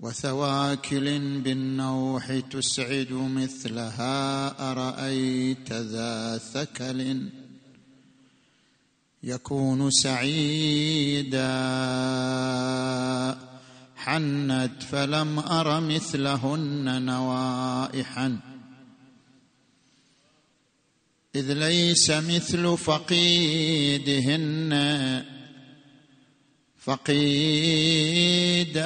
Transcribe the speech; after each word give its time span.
وثواكل 0.00 1.18
بالنوح 1.40 2.38
تسعد 2.38 3.12
مثلها 3.12 4.48
أرأيت 4.72 5.72
ذا 5.72 6.38
ثكل؟ 6.38 7.28
يكون 9.22 9.90
سعيدا. 9.90 11.38
حنت 13.96 14.82
فلم 14.82 15.38
أر 15.38 15.80
مثلهن 15.80 17.02
نوائحا. 17.02 18.38
إذ 21.34 21.52
ليس 21.52 22.10
مثل 22.10 22.76
فقيدهن 22.76 24.72
فقيدا. 26.86 28.76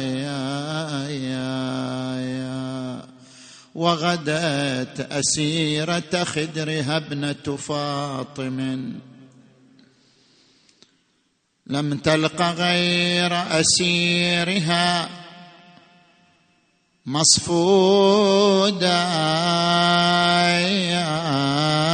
يا 0.00 1.08
يا 1.08 1.50
يا 2.20 3.06
وغدت 3.74 5.00
أسيرة 5.10 6.24
خدرها 6.24 6.96
ابنة 6.96 7.56
فاطم. 7.56 8.92
لم 11.66 11.98
تلق 11.98 12.42
غير 12.42 13.60
أسيرها 13.60 15.08
مصفودا 17.06 19.02
يا 20.92 21.91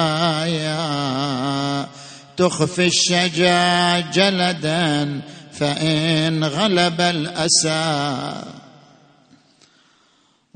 تخفي 2.38 2.86
الشجاع 2.86 4.00
جلدا 4.00 5.20
فإن 5.52 6.44
غلب 6.44 7.00
الأسى. 7.00 8.32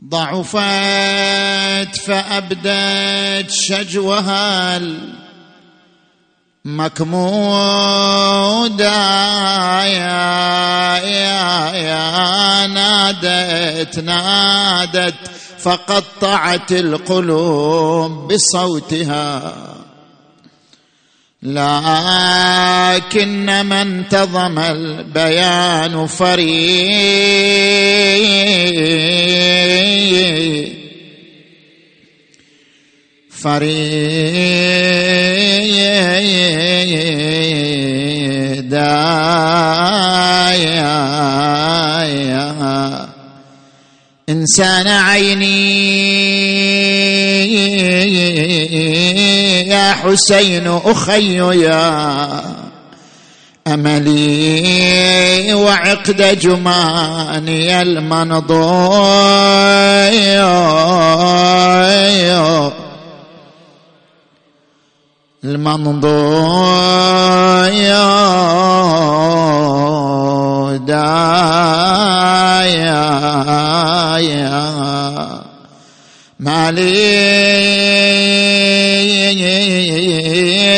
ضعفت 0.04 1.96
فأبدت 1.96 3.50
شجوها 3.50 4.80
المكمودا 6.66 7.32
يا 9.84 10.98
يا 10.98 11.72
يا 11.72 12.66
نادت 12.66 13.98
نادت 13.98 15.30
فقطعت 15.58 16.72
القلوب 16.72 18.32
بصوتها. 18.32 19.52
لكن 21.42 23.36
من 23.46 23.72
انتظم 23.72 24.58
البيان 24.58 26.06
فريد 26.06 26.52
فريدا 33.30 34.12
إنسان 44.28 44.88
عيني. 44.88 45.82
حسين 50.02 50.66
أخي 50.66 51.36
يا 51.36 52.42
أملي 53.66 55.54
وعقد 55.54 56.38
جماني 56.38 57.82
المنضوي. 57.82 58.62
المنضوي. 65.44 66.62
دايا 70.78 72.22
ما 76.42 76.70
لي 76.70 76.90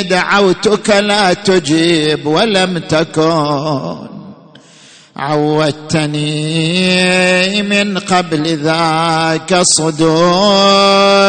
دعوتك 0.02 0.90
لا 0.90 1.32
تجيب 1.32 2.26
ولم 2.26 2.78
تكن. 2.78 4.14
عودتني 5.16 6.22
من 7.62 7.98
قبل 7.98 8.56
ذاك 8.58 9.60
صدوي 9.62 11.24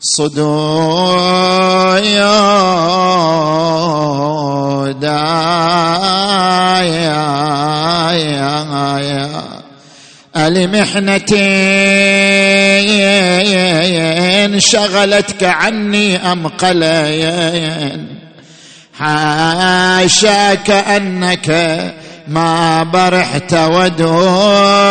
صدوي 0.00 1.40
دايا 4.92 6.40
ألمحنة 10.36 11.20
شغلتك 14.60 15.44
عني 15.44 16.32
أم 16.32 16.48
قلين 16.48 18.06
حاشاك 18.98 20.70
أنك 20.70 21.80
ما 22.28 22.82
برحت 22.82 23.54
ودوي 23.54 24.90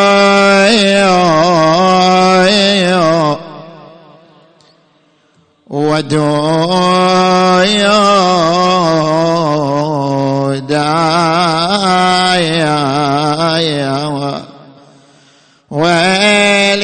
ودوي 5.70 6.20
دايا 10.60 12.00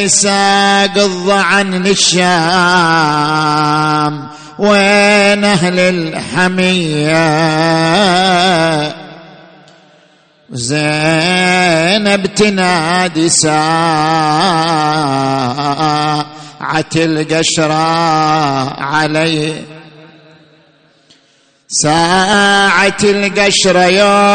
ولساق 0.06 0.97
الضعن 0.97 1.73
للشام 1.73 2.25
وين 4.59 5.44
أهل 5.44 5.79
الحمية 5.79 7.25
زينب 10.52 12.25
تنادي 12.35 13.29
القشرة 16.96 17.74
علي. 18.84 19.53
ساعة 21.67 22.97
القشرة 23.03 23.85
يوم 23.85 24.32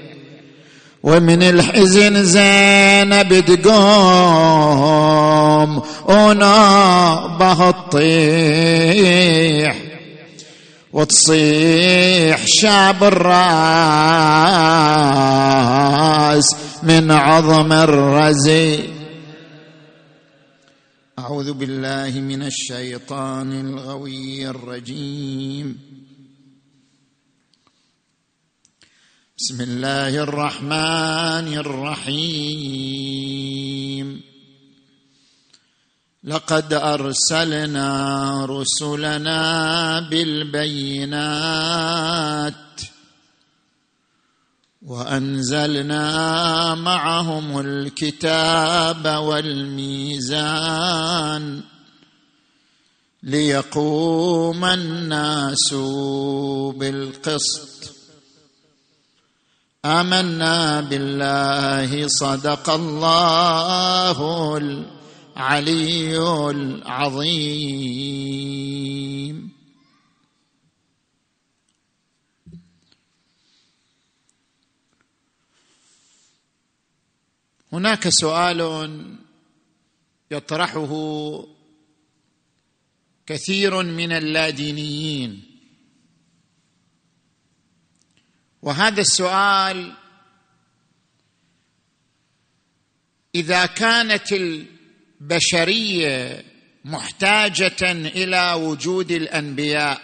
ومن 1.07 1.43
الحزن 1.43 2.25
زينب 2.25 3.45
تقوم 3.63 5.83
ونابه 6.09 7.69
الطيح 7.69 9.77
وتصيح 10.93 12.45
شاب 12.47 13.05
الرأس 13.05 13.37
من 16.83 17.11
عظم 17.11 17.73
الرزي. 17.73 18.79
أعوذ 21.19 21.53
بالله 21.53 22.21
من 22.21 22.43
الشيطان 22.43 23.61
الغوي 23.61 24.49
الرجيم. 24.49 25.96
بسم 29.39 29.61
الله 29.61 30.09
الرحمن 30.09 31.57
الرحيم. 31.61 32.63
لقد 36.25 36.73
أرسلنا 36.73 37.91
رسلنا 38.47 40.01
بالبينات 40.01 41.13
وأنزلنا 44.83 46.05
معهم 46.75 47.61
الكتاب 47.61 49.07
والميزان 49.07 50.43
ليقوم 53.23 54.65
الناس 54.65 55.75
بالقسط. 56.77 57.76
آمنا 59.87 60.81
بالله 60.81 62.09
صدق 62.09 62.71
الله 62.71 64.19
العلي 64.57 66.19
العظيم. 66.51 67.97
هناك 77.73 78.09
سؤال 78.09 78.61
يطرحه 80.31 80.93
كثير 83.27 83.83
من 83.83 84.13
اللادينيين. 84.13 85.46
وهذا 88.63 89.01
السؤال 89.01 89.93
إذا 93.35 93.67
كانت 93.67 94.33
البشرية 95.21 96.45
محتاجة 96.85 97.93
إلى 97.93 98.53
وجود 98.53 99.11
الأنبياء 99.11 100.01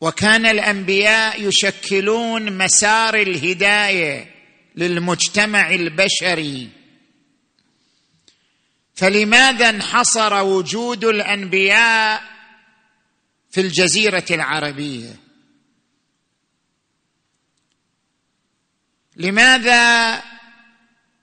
وكان 0.00 0.46
الأنبياء 0.46 1.48
يشكلون 1.48 2.58
مسار 2.58 3.14
الهداية 3.14 4.34
للمجتمع 4.76 5.70
البشري 5.70 6.68
فلماذا 8.94 9.68
انحصر 9.68 10.42
وجود 10.42 11.04
الأنبياء 11.04 12.33
في 13.54 13.60
الجزيرة 13.60 14.24
العربية. 14.30 15.16
لماذا 19.16 20.22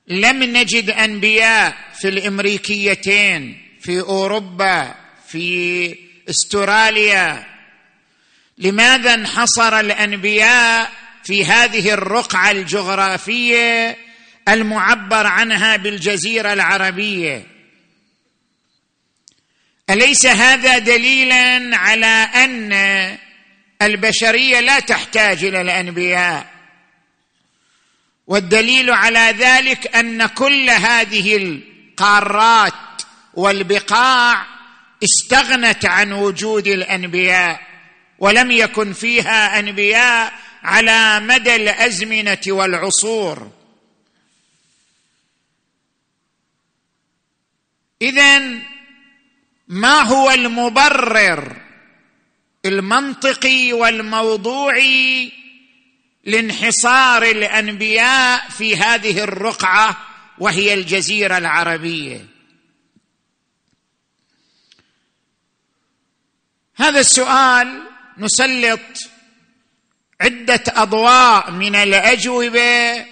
لم 0.07 0.43
نجد 0.43 0.89
أنبياء 0.89 1.91
في 1.93 2.07
الأمريكيتين 2.09 3.61
في 3.81 3.99
أوروبا 3.99 4.95
في 5.27 5.95
أستراليا؟ 6.29 7.45
لماذا 8.57 9.13
انحصر 9.13 9.79
الأنبياء 9.79 10.91
في 11.23 11.45
هذه 11.45 11.93
الرقعة 11.93 12.51
الجغرافية 12.51 13.97
المعبر 14.47 15.27
عنها 15.27 15.75
بالجزيرة 15.75 16.53
العربية؟ 16.53 17.50
أليس 19.91 20.25
هذا 20.25 20.77
دليلا 20.77 21.77
على 21.77 22.29
أن 22.35 22.71
البشرية 23.81 24.59
لا 24.59 24.79
تحتاج 24.79 25.43
إلى 25.43 25.61
الأنبياء؟ 25.61 26.47
والدليل 28.27 28.91
على 28.91 29.35
ذلك 29.37 29.95
أن 29.95 30.25
كل 30.25 30.69
هذه 30.69 31.37
القارات 31.37 33.01
والبقاع 33.33 34.45
استغنت 35.03 35.85
عن 35.85 36.11
وجود 36.11 36.67
الأنبياء 36.67 37.61
ولم 38.19 38.51
يكن 38.51 38.93
فيها 38.93 39.59
أنبياء 39.59 40.33
على 40.63 41.19
مدى 41.19 41.55
الأزمنة 41.55 42.41
والعصور. 42.47 43.51
إذن 48.01 48.61
ما 49.71 50.01
هو 50.01 50.31
المبرر 50.31 51.61
المنطقي 52.65 53.73
والموضوعي 53.73 55.31
لانحصار 56.23 57.23
الأنبياء 57.23 58.49
في 58.49 58.77
هذه 58.77 59.23
الرقعة 59.23 59.97
وهي 60.39 60.73
الجزيرة 60.73 61.37
العربية؟ 61.37 62.25
هذا 66.75 66.99
السؤال 66.99 67.83
نسلط 68.17 69.09
عدة 70.21 70.63
أضواء 70.67 71.51
من 71.51 71.75
الأجوبة 71.75 73.05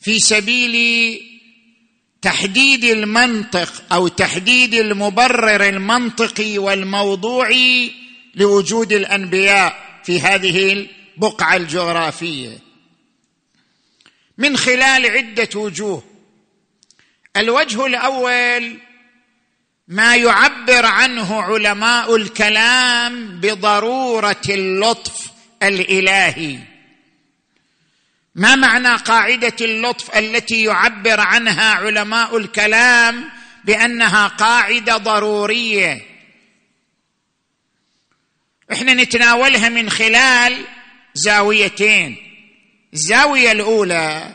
في 0.00 0.18
سبيل 0.18 1.31
تحديد 2.22 2.84
المنطق 2.84 3.84
أو 3.92 4.08
تحديد 4.08 4.74
المبرر 4.74 5.68
المنطقي 5.68 6.58
والموضوعي 6.58 7.92
لوجود 8.34 8.92
الأنبياء 8.92 10.00
في 10.04 10.20
هذه 10.20 10.72
البقعة 10.72 11.56
الجغرافية. 11.56 12.58
من 14.38 14.56
خلال 14.56 15.06
عدة 15.06 15.48
وجوه. 15.54 16.02
الوجه 17.36 17.86
الأول 17.86 18.78
ما 19.88 20.16
يعبر 20.16 20.86
عنه 20.86 21.42
علماء 21.42 22.16
الكلام 22.16 23.40
بضرورة 23.40 24.42
اللطف 24.48 25.30
الإلهي. 25.62 26.71
ما 28.34 28.54
معنى 28.54 28.96
قاعدة 28.96 29.56
اللطف 29.60 30.16
التي 30.16 30.64
يعبر 30.64 31.20
عنها 31.20 31.74
علماء 31.74 32.36
الكلام 32.36 33.30
بأنها 33.64 34.26
قاعدة 34.26 34.96
ضرورية؟ 34.96 36.06
إحنا 38.72 38.94
نتناولها 38.94 39.68
من 39.68 39.90
خلال 39.90 40.64
زاويتين. 41.14 42.16
الزاوية 42.94 43.52
الأولى 43.52 44.34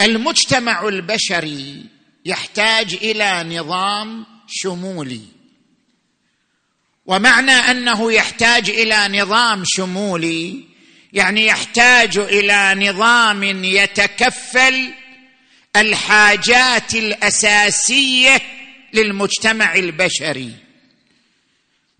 المجتمع 0.00 0.88
البشري 0.88 1.86
يحتاج 2.24 2.94
إلى 2.94 3.58
نظام 3.58 4.26
شمولي. 4.48 5.22
ومعنى 7.06 7.52
أنه 7.52 8.12
يحتاج 8.12 8.70
إلى 8.70 9.20
نظام 9.20 9.62
شمولي 9.66 10.69
يعني 11.12 11.46
يحتاج 11.46 12.18
إلى 12.18 12.88
نظام 12.88 13.64
يتكفل 13.64 14.92
الحاجات 15.76 16.94
الأساسية 16.94 18.40
للمجتمع 18.92 19.74
البشري. 19.74 20.54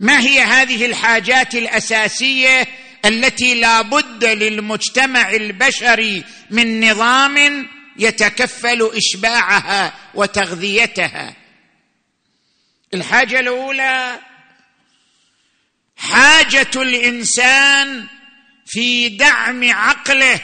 ما 0.00 0.21
هي 0.21 0.40
هذه 0.40 0.87
الحاجات 0.87 1.55
الأساسية 1.55 2.67
التي 3.05 3.55
لا 3.55 3.83
بد 3.83 4.25
للمجتمع 4.25 5.31
البشري 5.31 6.25
من 6.50 6.90
نظام 6.90 7.67
يتكفل 7.97 8.90
إشباعها 8.95 9.95
وتغذيتها؟ 10.14 11.35
الحاجة 12.95 13.40
الأولى 13.40 14.19
حاجة 15.97 16.71
الإنسان 16.76 18.07
في 18.73 19.09
دعم 19.09 19.73
عقله 19.73 20.41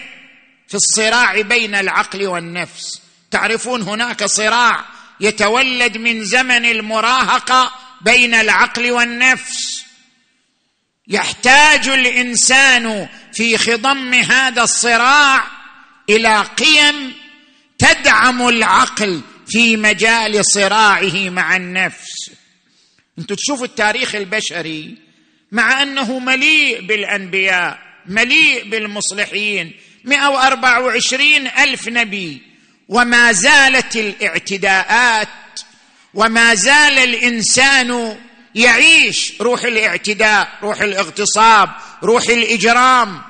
في 0.69 0.75
الصراع 0.75 1.41
بين 1.41 1.75
العقل 1.75 2.27
والنفس. 2.27 3.03
تعرفون 3.31 3.83
هناك 3.83 4.25
صراع 4.25 4.85
يتولد 5.21 5.99
من 5.99 6.25
زمن 6.25 6.65
المراهقة 6.65 7.73
بين 8.01 8.35
العقل 8.35 8.93
والنفس. 8.93 9.85
يحتاج 11.09 11.89
الإنسان 11.89 13.09
في 13.33 13.59
خضم 13.59 14.15
هذا 14.15 14.63
الصراع 14.63 15.47
إلى 16.11 16.43
قيم 16.43 17.15
تدعم 17.79 18.49
العقل 18.49 19.21
في 19.49 19.77
مجال 19.77 20.45
صراعه 20.47 21.31
مع 21.31 21.57
النفس. 21.57 22.31
أنتم 23.19 23.35
تشوفوا 23.35 23.67
التاريخ 23.67 24.15
البشري 24.15 24.97
مع 25.53 25.83
أنه 25.83 26.19
مليء 26.19 26.81
بالأنبياء. 26.81 27.86
مليء 28.09 28.71
بالمصلحين. 28.71 29.73
124 30.05 31.47
ألف 31.47 31.89
نبي. 31.89 32.43
وما 32.89 33.33
زالت 33.33 33.97
الاعتداءات. 33.97 35.29
وما 36.15 36.55
زال 36.55 36.99
الإنسان 36.99 38.19
يعيش. 38.55 39.33
روح 39.41 39.65
الاعتداء 39.65 40.49
روح 40.63 40.81
الاغتصاب 40.81 41.71
روح 42.03 42.23
الإجرام. 42.29 43.23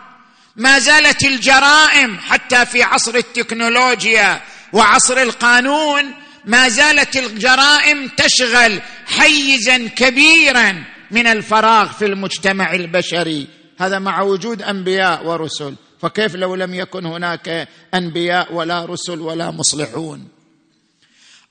ما 0.57 0.79
زالت 0.79 1.25
الجرائم 1.25 2.19
حتى 2.19 2.67
في 2.67 2.83
عصر 2.83 3.15
التكنولوجيا 3.15 4.43
وعصر 4.73 5.23
القانون 5.23 6.15
ما 6.45 6.69
زالت 6.69 7.17
الجرائم 7.17 8.09
تشغل 8.09 8.81
حيزا 9.07 9.89
كبيرا 9.89 10.85
من 11.11 11.27
الفراغ 11.27 11.93
في 11.93 12.05
المجتمع 12.05 12.73
البشري. 12.73 13.49
هذا 13.79 13.99
مع 13.99 14.23
وجود 14.23 14.63
أنبياء 14.63 15.27
ورسل. 15.27 15.75
فكيف 16.03 16.35
لو 16.35 16.55
لم 16.55 16.75
يكن 16.75 17.07
هناك 17.07 17.69
أنبياء 17.95 18.53
ولا 18.53 18.85
رسل 18.85 19.21
ولا 19.21 19.51
مصلحون؟ 19.51 20.29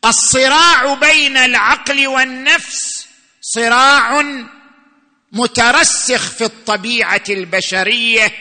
الصراع 0.05 0.93
بين 0.93 1.37
العقل 1.37 2.07
والنفس 2.07 3.07
صراع 3.41 4.21
مترسخ 5.31 6.31
في 6.31 6.43
الطبيعة 6.43 7.23
البشرية 7.29 8.31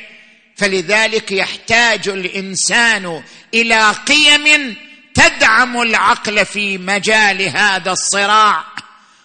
فلذلك 0.57 1.33
يحتاج 1.33 2.09
الإنسان 2.09 3.23
إلى 3.55 3.91
قيم 3.91 4.77
تدعم 5.15 5.83
العقل 5.83 6.47
في 6.47 6.79
مجال 6.79 7.43
هذا 7.43 7.93
الصراع 7.93 8.65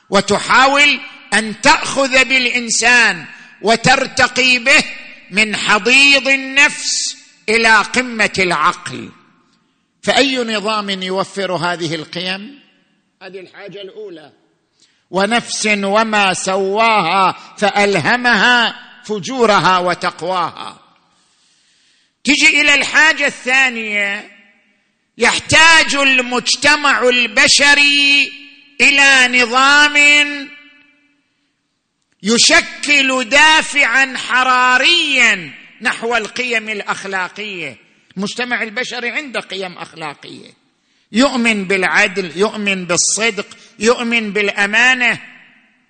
وتحاول 0.09 0.99
أن 1.33 1.61
تأخذ 1.61 2.25
بالإنسان 2.25 3.25
وترتقي 3.61 4.59
به 4.59 4.83
من 5.31 5.55
حضيض 5.55 6.27
النفس 6.27 7.17
إلى 7.49 7.77
قمة 7.77 8.33
العقل. 8.39 9.09
فأي 10.03 10.37
نظام 10.37 10.89
يوفر 10.89 11.51
هذه 11.51 11.95
القيم؟ 11.95 12.59
هذه 13.21 13.39
الحاجة 13.39 13.81
الأولى. 13.81 14.31
ونفس 15.11 15.65
وما 15.65 16.33
سواها 16.33 17.35
فألهمها 17.57 18.75
فجورها 19.05 19.77
وتقواها. 19.77 20.79
تجي 22.23 22.61
إلى 22.61 22.73
الحاجة 22.73 23.25
الثانية 23.25 24.31
يحتاج 25.17 25.95
المجتمع 25.95 27.09
البشري 27.09 28.31
إلى 28.81 29.41
نظام 29.41 29.95
يشكل 32.23 33.29
دافعا 33.29 34.17
حراريا 34.17 35.51
نحو 35.81 36.15
القيم 36.15 36.69
الأخلاقية. 36.69 37.77
المجتمع 38.17 38.63
البشري 38.63 39.09
عنده 39.09 39.39
قيم 39.39 39.77
أخلاقية. 39.77 40.49
يؤمن 41.11 41.65
بالعدل 41.65 42.31
يؤمن 42.35 42.85
بالصدق 42.85 43.47
يؤمن 43.79 44.33
بالأمانة 44.33 45.21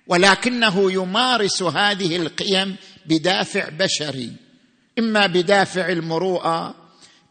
ولكنه 0.06 0.92
يمارس 0.92 1.62
هذه 1.62 2.16
القيم 2.16 2.76
بدافع 3.06 3.68
بشري. 3.68 4.32
إما 4.98 5.26
بدافع 5.26 5.88
المروءة 5.88 6.74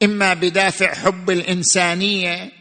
إما 0.03 0.33
بدافع 0.33 0.93
حب 0.93 1.29
الإنسانية 1.29 2.58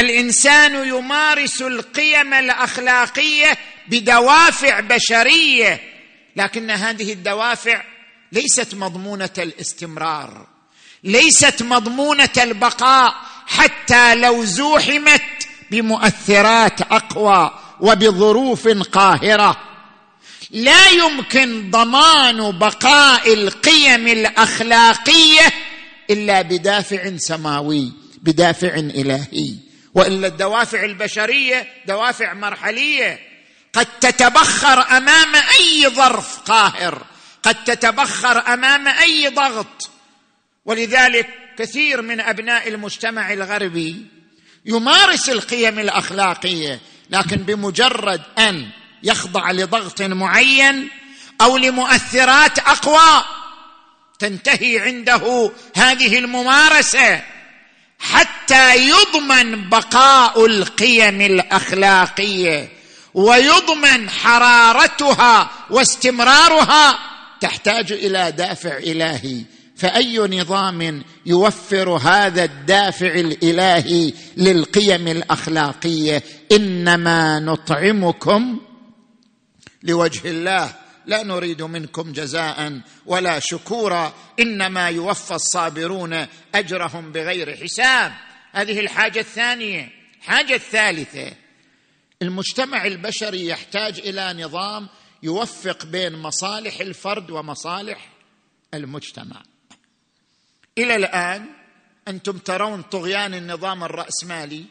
الإنسان 0.00 0.88
يمارس 0.88 1.62
القيم 1.62 2.34
الأخلاقية 2.34 3.58
بدوافع 3.88 4.80
بشرية 4.80 5.80
لكن 6.36 6.70
هذه 6.70 7.12
الدوافع 7.12 7.82
ليست 8.32 8.74
مضمونة 8.74 9.30
الاستمرار 9.38 10.46
ليست 11.04 11.62
مضمونة 11.62 12.28
البقاء 12.38 13.14
حتى 13.46 14.14
لو 14.14 14.44
زوحمت 14.44 15.22
بمؤثرات 15.70 16.80
أقوى 16.80 17.50
وبظروف 17.80 18.68
قاهرة. 18.68 19.56
لا 20.50 20.88
يمكن 20.88 21.70
ضمان 21.70 22.58
بقاء 22.58 23.34
القيم 23.34 24.08
الأخلاقية 24.08 25.52
إلا 26.10 26.42
بدافع 26.42 27.16
سماوي 27.16 27.92
بدافع 28.22 28.74
إلهي. 28.74 29.54
وإلا 29.94 30.26
الدوافع 30.26 30.84
البشرية 30.84 31.68
دوافع 31.86 32.34
مرحلية. 32.34 33.20
قد 33.72 33.86
تتبخر 34.00 34.96
أمام 34.96 35.34
أي 35.36 35.88
ظرف 35.88 36.38
قاهر. 36.38 37.06
قد 37.42 37.64
تتبخر 37.64 38.54
أمام 38.54 38.88
أي 38.88 39.28
ضغط. 39.28 39.90
ولذلك 40.64 41.28
كثير 41.58 42.02
من 42.02 42.20
أبناء 42.20 42.68
المجتمع 42.68 43.32
الغربي 43.32 44.06
يمارس 44.66 45.28
القيم 45.28 45.78
الأخلاقية 45.78 46.80
لكن 47.10 47.36
بمجرد 47.36 48.22
أن 48.38 48.68
يخضع 49.02 49.50
لضغط 49.50 50.02
معين 50.02 50.88
أو 51.40 51.56
لمؤثرات 51.56 52.58
أقوى 52.58 53.24
تنتهي 54.18 54.78
عنده 54.78 55.52
هذه 55.76 56.18
الممارسة. 56.18 57.22
حتى 57.98 58.88
يضمن 58.88 59.68
بقاء 59.68 60.46
القيم 60.46 61.20
الأخلاقية 61.20 62.68
ويضمن 63.14 64.10
حرارتها 64.10 65.50
واستمرارها. 65.70 66.98
تحتاج 67.40 67.92
إلى 67.92 68.32
دافع 68.32 68.76
إلهي. 68.76 69.44
فأي 69.76 70.18
نظام 70.18 71.02
يوفر 71.26 71.90
هذا 71.90 72.44
الدافع 72.44 73.14
الإلهي 73.14 74.12
للقيم 74.36 75.08
الأخلاقية؟ 75.08 76.22
إنما 76.52 77.40
نطعمكم 77.40 78.60
لوجه 79.82 80.30
الله. 80.30 80.87
لا 81.08 81.22
نريد 81.22 81.62
منكم 81.62 82.12
جزاء 82.12 82.80
ولا 83.06 83.38
شكورا 83.38 84.14
إنما 84.40 84.88
يوفى 84.88 85.34
الصابرون 85.34 86.26
أجرهم 86.54 87.12
بغير 87.12 87.56
حساب. 87.56 88.12
هذه 88.52 88.80
الحاجة 88.80 89.20
الثانية 89.20 89.90
الحاجة 90.18 90.54
الثالثة. 90.54 91.32
المجتمع 92.22 92.86
البشري 92.86 93.46
يحتاج 93.46 93.98
إلى 93.98 94.44
نظام 94.44 94.88
يوفق 95.22 95.86
بين 95.86 96.12
مصالح 96.12 96.80
الفرد 96.80 97.30
ومصالح 97.30 98.08
المجتمع. 98.74 99.42
إلى 100.78 100.96
الآن 100.96 101.46
أنتم 102.08 102.38
ترون 102.38 102.82
طغيان 102.82 103.34
النظام 103.34 103.84
الرأسمالي. 103.84 104.64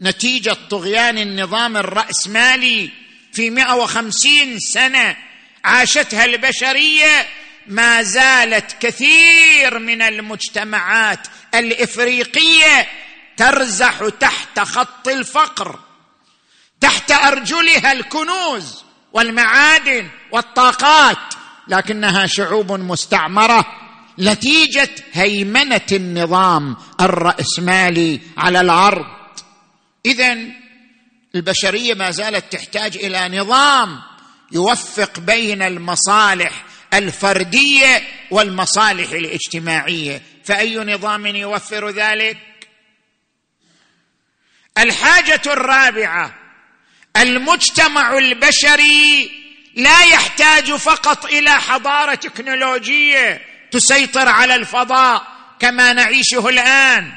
نتيجة 0.00 0.56
طغيان 0.70 1.18
النظام 1.18 1.76
الرأسمالي 1.76 2.90
في 3.32 3.50
150 3.50 4.58
سنة 4.58 5.31
عاشتها 5.64 6.24
البشرية 6.24 7.26
ما 7.66 8.02
زالت 8.02 8.76
كثير 8.80 9.78
من 9.78 10.02
المجتمعات 10.02 11.26
الإفريقية 11.54 12.88
ترزح 13.36 14.08
تحت 14.20 14.60
خط 14.60 15.08
الفقر 15.08 15.78
تحت 16.80 17.10
أرجلها 17.10 17.92
الكنوز 17.92 18.84
والمعادن 19.12 20.08
والطاقات 20.32 21.34
لكنها 21.68 22.26
شعوب 22.26 22.72
مستعمرة 22.72 23.66
نتيجة 24.18 24.90
هيمنة 25.12 25.86
النظام 25.92 26.76
الرأسمالي 27.00 28.20
على 28.36 28.60
الأرض. 28.60 29.06
اذا 30.06 30.38
البشرية 31.34 31.94
ما 31.94 32.10
زالت 32.10 32.52
تحتاج 32.52 32.96
إلى 32.96 33.38
نظام 33.38 34.00
يوفق 34.52 35.20
بين 35.20 35.62
المصالح 35.62 36.64
الفردية 36.94 38.02
والمصالح 38.30 39.10
الاجتماعية. 39.10 40.22
فأي 40.44 40.76
نظام 40.76 41.26
يوفر 41.26 41.88
ذلك؟ 41.90 42.38
الحاجة 44.78 45.42
الرابعة 45.46 46.34
المجتمع 47.16 48.18
البشري 48.18 49.30
لا 49.74 50.02
يحتاج 50.02 50.72
فقط 50.72 51.24
إلى 51.24 51.50
حضارة 51.50 52.14
تكنولوجية 52.14 53.42
تسيطر 53.70 54.28
على 54.28 54.54
الفضاء 54.54 55.26
كما 55.60 55.92
نعيشه 55.92 56.48
الآن. 56.48 57.12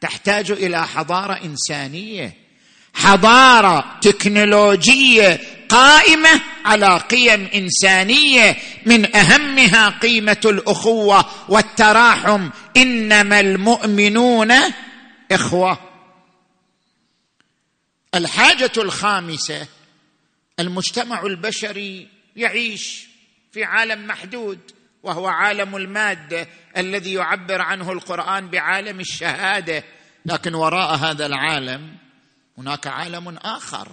تحتاج 0.00 0.50
إلى 0.50 0.86
حضارة 0.86 1.40
إنسانية 1.44 2.36
حضارة 2.94 3.98
تكنولوجية 4.02 5.40
قائمة 5.70 6.40
على 6.64 6.98
قيم 6.98 7.50
إنسانية 7.54 8.56
من 8.86 9.16
أهمها 9.16 9.88
قيمة 9.88 10.40
الأخوة 10.44 11.24
والتراحم. 11.48 12.50
إنما 12.76 13.40
المؤمنون 13.40 14.52
إخوة. 15.32 15.78
الحاجة 18.14 18.72
الخامسة 18.76 19.66
المجتمع 20.60 21.22
البشري 21.22 22.08
يعيش 22.36 23.08
في 23.52 23.64
عالم 23.64 24.06
محدود 24.06 24.58
وهو 25.02 25.26
عالم 25.26 25.76
المادة 25.76 26.48
الذي 26.76 27.12
يعبر 27.12 27.60
عنه 27.60 27.92
القرآن 27.92 28.48
بعالم 28.48 29.00
الشهادة. 29.00 29.84
لكن 30.26 30.54
وراء 30.54 30.96
هذا 30.96 31.26
العالم 31.26 31.96
هناك 32.58 32.86
عالم 32.86 33.28
آخر. 33.28 33.88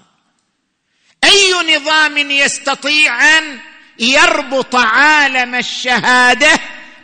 أي 1.23 1.75
نظام 1.75 2.17
يستطيع 2.17 3.37
أن 3.37 3.59
يربط 3.99 4.75
عالم 4.75 5.55
الشهادة 5.55 6.59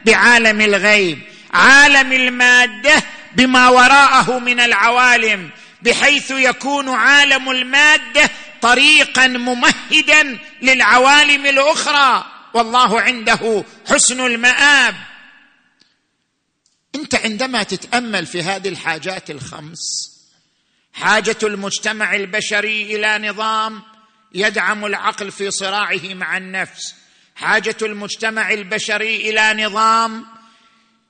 بعالم 0.06 0.62
الغيب 0.62 1.20
عالم 1.54 2.12
المادة 2.12 3.04
بما 3.36 3.70
وراءه 3.70 4.40
من 4.40 4.60
العوالم 4.60 5.50
بحيث 5.82 6.32
يكون 6.32 6.90
عالم 6.90 7.52
المادة 7.52 8.30
طريقا 8.62 9.28
ممهدا 9.28 10.38
للعوالم 10.62 11.46
الأخرى. 11.46 12.26
والله 12.54 13.02
عنده 13.02 13.64
حسن 13.90 14.26
المآب. 14.26 14.96
أنت 16.96 17.16
عندما 17.16 17.64
تتأمل 17.64 18.26
في 18.26 18.44
هذه 18.44 18.68
الحاجات 18.70 19.30
الخمس 19.30 19.80
حاجة 20.94 21.38
المجتمع 21.44 22.16
البشري 22.16 22.96
إلى 22.96 23.30
نظام 23.30 23.82
يدعم 24.34 24.86
العقل 24.86 25.32
في 25.32 25.52
صراعه 25.52 26.02
مع 26.04 26.38
النفس. 26.38 26.96
حاجة 27.36 27.78
المجتمع 27.82 28.52
البشري 28.52 29.30
إلى 29.30 29.66
نظام 29.66 30.26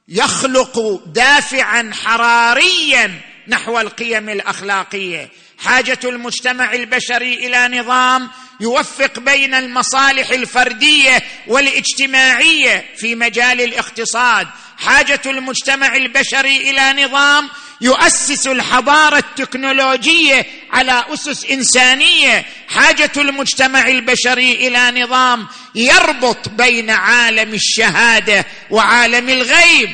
يخلق 0.07 1.03
دافعا 1.05 1.91
حراريا 1.93 3.21
نحو 3.47 3.79
القيم 3.79 4.29
الأخلاقية. 4.29 5.29
حاجة 5.63 5.99
المجتمع 6.03 6.73
البشري 6.73 7.33
إلى 7.33 7.79
نظام 7.79 8.29
يوفق 8.59 9.19
بين 9.19 9.53
المصالح 9.53 10.29
الفردية 10.29 11.23
والاجتماعية 11.47 12.85
في 12.97 13.15
مجال 13.15 13.61
الاقتصاد. 13.61 14.47
حاجة 14.77 15.21
المجتمع 15.25 15.95
البشري 15.95 16.69
إلى 16.69 17.05
نظام 17.05 17.49
يؤسس 17.81 18.47
الحضارة 18.47 19.17
التكنولوجية 19.17 20.45
على 20.71 21.05
أسس 21.09 21.45
إنسانية. 21.45 22.45
حاجة 22.69 23.11
المجتمع 23.17 23.87
البشري 23.87 24.51
إلى 24.51 25.03
نظام 25.03 25.47
يربط 25.75 26.49
بين 26.49 26.89
عالم 26.89 27.53
الشهادة 27.53 28.45
وعالم 28.69 29.29
الغيب. 29.29 29.89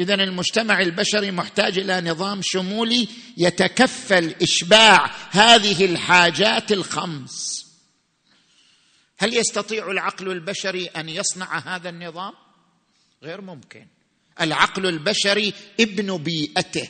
إذا 0.00 0.14
المجتمع 0.14 0.80
البشري 0.80 1.30
محتاج 1.30 1.78
إلى 1.78 2.00
نظام 2.00 2.40
شمولي 2.42 3.08
يتكفل 3.36 4.34
إشباع 4.42 5.10
هذه 5.30 5.84
الحاجات 5.84 6.72
الخمس. 6.72 7.66
هل 9.18 9.36
يستطيع 9.36 9.90
العقل 9.90 10.30
البشري 10.30 10.86
أن 10.86 11.08
يصنع 11.08 11.58
هذا 11.58 11.88
النظام؟ 11.88 12.32
غير 13.22 13.40
ممكن. 13.40 13.86
العقل 14.40 14.86
البشري 14.86 15.54
ابن 15.80 16.16
بيئته 16.16 16.88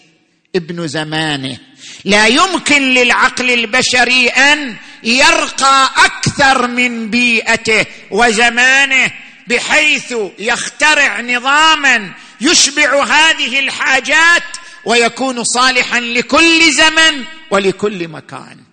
ابن 0.57 0.87
زمانه. 0.87 1.59
لا 2.05 2.27
يمكن 2.27 2.83
للعقل 2.83 3.50
البشري 3.50 4.29
أن 4.29 4.77
يرقى 5.03 5.91
أكثر 5.97 6.67
من 6.67 7.11
بيئته 7.11 7.87
وزمانه 8.11 9.11
بحيث 9.49 10.15
يخترع 10.38 11.21
نظاما 11.21 12.15
يشبع 12.40 13.04
هذه 13.04 13.59
الحاجات 13.59 14.42
ويكون 14.85 15.45
صالحا 15.45 16.00
لكل 16.00 16.73
زمن 16.73 17.25
ولكل 17.50 18.09
مكان. 18.09 18.64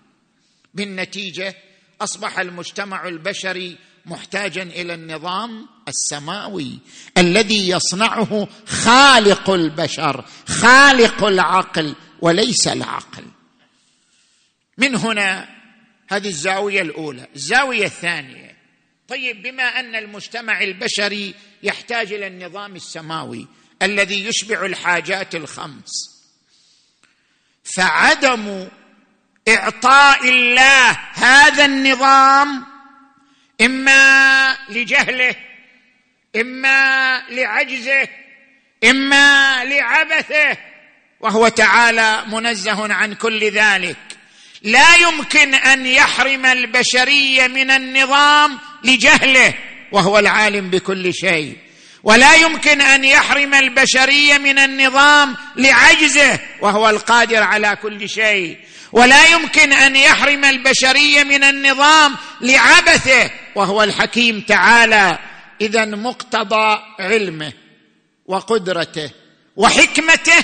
بالنتيجة 0.73 1.55
أصبح 2.01 2.39
المجتمع 2.39 3.07
البشري 3.07 3.77
محتاجا 4.05 4.63
إلى 4.63 4.93
النظام 4.93 5.67
السماوي 5.87 6.79
الذي 7.17 7.69
يصنعه 7.69 8.47
خالق 8.67 9.49
البشر 9.49 10.25
خالق 10.47 11.23
العقل 11.23 11.95
وليس 12.21 12.67
العقل. 12.67 13.23
من 14.77 14.95
هنا 14.95 15.49
هذه 16.07 16.27
الزاوية 16.27 16.81
الأولى. 16.81 17.27
الزاوية 17.35 17.85
الثانية 17.85 18.55
طيب 19.07 19.41
بما 19.41 19.63
أن 19.63 19.95
المجتمع 19.95 20.61
البشري 20.61 21.35
يحتاج 21.63 22.13
إلى 22.13 22.27
النظام 22.27 22.75
السماوي 22.75 23.47
الذي 23.81 24.25
يشبع 24.25 24.65
الحاجات 24.65 25.35
الخمس 25.35 26.15
فعدم 27.75 28.67
إعطاء 29.47 30.29
الله 30.29 30.89
هذا 31.13 31.65
النظام 31.65 32.65
إما 33.61 34.57
لجهله 34.69 35.35
إما 36.35 37.21
لعجزه 37.29 38.07
إما 38.83 39.63
لعبثه 39.65 40.57
وهو 41.19 41.47
تعالى 41.47 42.23
منزه 42.27 42.93
عن 42.93 43.13
كل 43.13 43.43
ذلك. 43.43 43.97
لا 44.61 44.95
يمكن 44.95 45.53
أن 45.53 45.85
يحرم 45.85 46.45
البشرية 46.45 47.47
من 47.47 47.71
النظام 47.71 48.59
لجهله 48.85 49.53
وهو 49.91 50.19
العالم 50.19 50.69
بكل 50.69 51.13
شيء. 51.13 51.57
ولا 52.03 52.35
يمكن 52.35 52.81
أن 52.81 53.03
يحرم 53.03 53.53
البشرية 53.53 54.37
من 54.37 54.59
النظام 54.59 55.35
لعجزه 55.55 56.39
وهو 56.61 56.89
القادر 56.89 57.43
على 57.43 57.77
كل 57.81 58.09
شيء. 58.09 58.57
ولا 58.91 59.27
يمكن 59.27 59.73
أن 59.73 59.95
يحرم 59.95 60.45
البشرية 60.45 61.23
من 61.23 61.43
النظام 61.43 62.15
لعبثه 62.41 63.31
وهو 63.55 63.83
الحكيم 63.83 64.41
تعالى. 64.41 65.19
اذا 65.61 65.85
مقتضى 65.85 66.79
علمه 66.99 67.53
وقدرته 68.25 69.11
وحكمته 69.55 70.43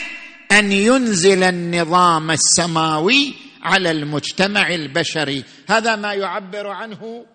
أن 0.52 0.72
ينزل 0.72 1.44
النظام 1.44 2.32
السماوي 2.32 3.34
على 3.64 3.92
المجتمع 3.92 4.70
البشري. 4.74 5.44
هذا 5.70 5.96
ما 5.96 6.14
يعبر 6.14 6.68
عنه 6.68 7.26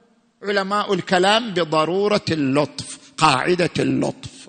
علماء 0.42 0.94
الكلام 0.94 1.50
بضرورة 1.50 2.24
اللطف 2.30 2.98
قاعدة 3.18 3.70
اللطف. 3.78 4.48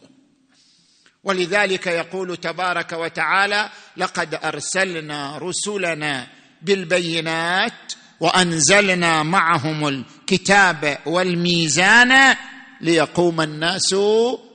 ولذلك 1.23 1.87
يقول 1.87 2.37
تبارك 2.37 2.93
وتعالى 2.93 3.69
لقد 3.97 4.39
أرسلنا 4.43 5.37
رسلنا 5.37 6.27
بالبينات 6.61 7.93
وأنزلنا 8.19 9.23
معهم 9.23 9.87
الكتاب 9.87 10.97
والميزان 11.05 12.35
ليقوم 12.81 13.41
الناس 13.41 13.95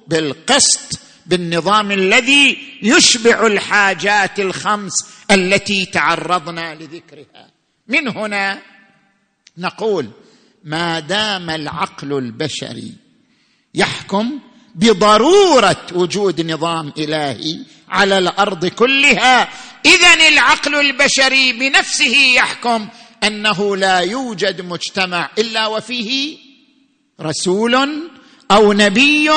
بالقسط 0.06 1.00
بالنظام 1.26 1.90
الذي 1.90 2.58
يشبع 2.82 3.46
الحاجات 3.46 4.40
الخمس 4.40 5.06
التي 5.30 5.86
تعرضنا 5.86 6.74
لذكرها. 6.74 7.50
من 7.88 8.08
هنا 8.08 8.62
نقول 9.58 10.10
ما 10.64 11.00
دام 11.00 11.50
العقل 11.50 12.18
البشري 12.18 12.92
يحكم 13.74 14.38
بضرورة 14.74 15.86
وجود 15.92 16.50
نظام 16.50 16.92
إلهي 16.98 17.58
على 17.88 18.18
الأرض 18.18 18.66
كلها 18.66 19.48
اذا 19.86 20.28
العقل 20.28 20.74
البشري 20.74 21.52
بنفسه 21.52 22.16
يحكم 22.16 22.88
أنه 23.24 23.76
لا 23.76 23.98
يوجد 23.98 24.60
مجتمع 24.60 25.30
إلا 25.38 25.66
وفيه 25.66 26.38
رسول 27.20 28.02
أو 28.50 28.72
نبي 28.72 29.30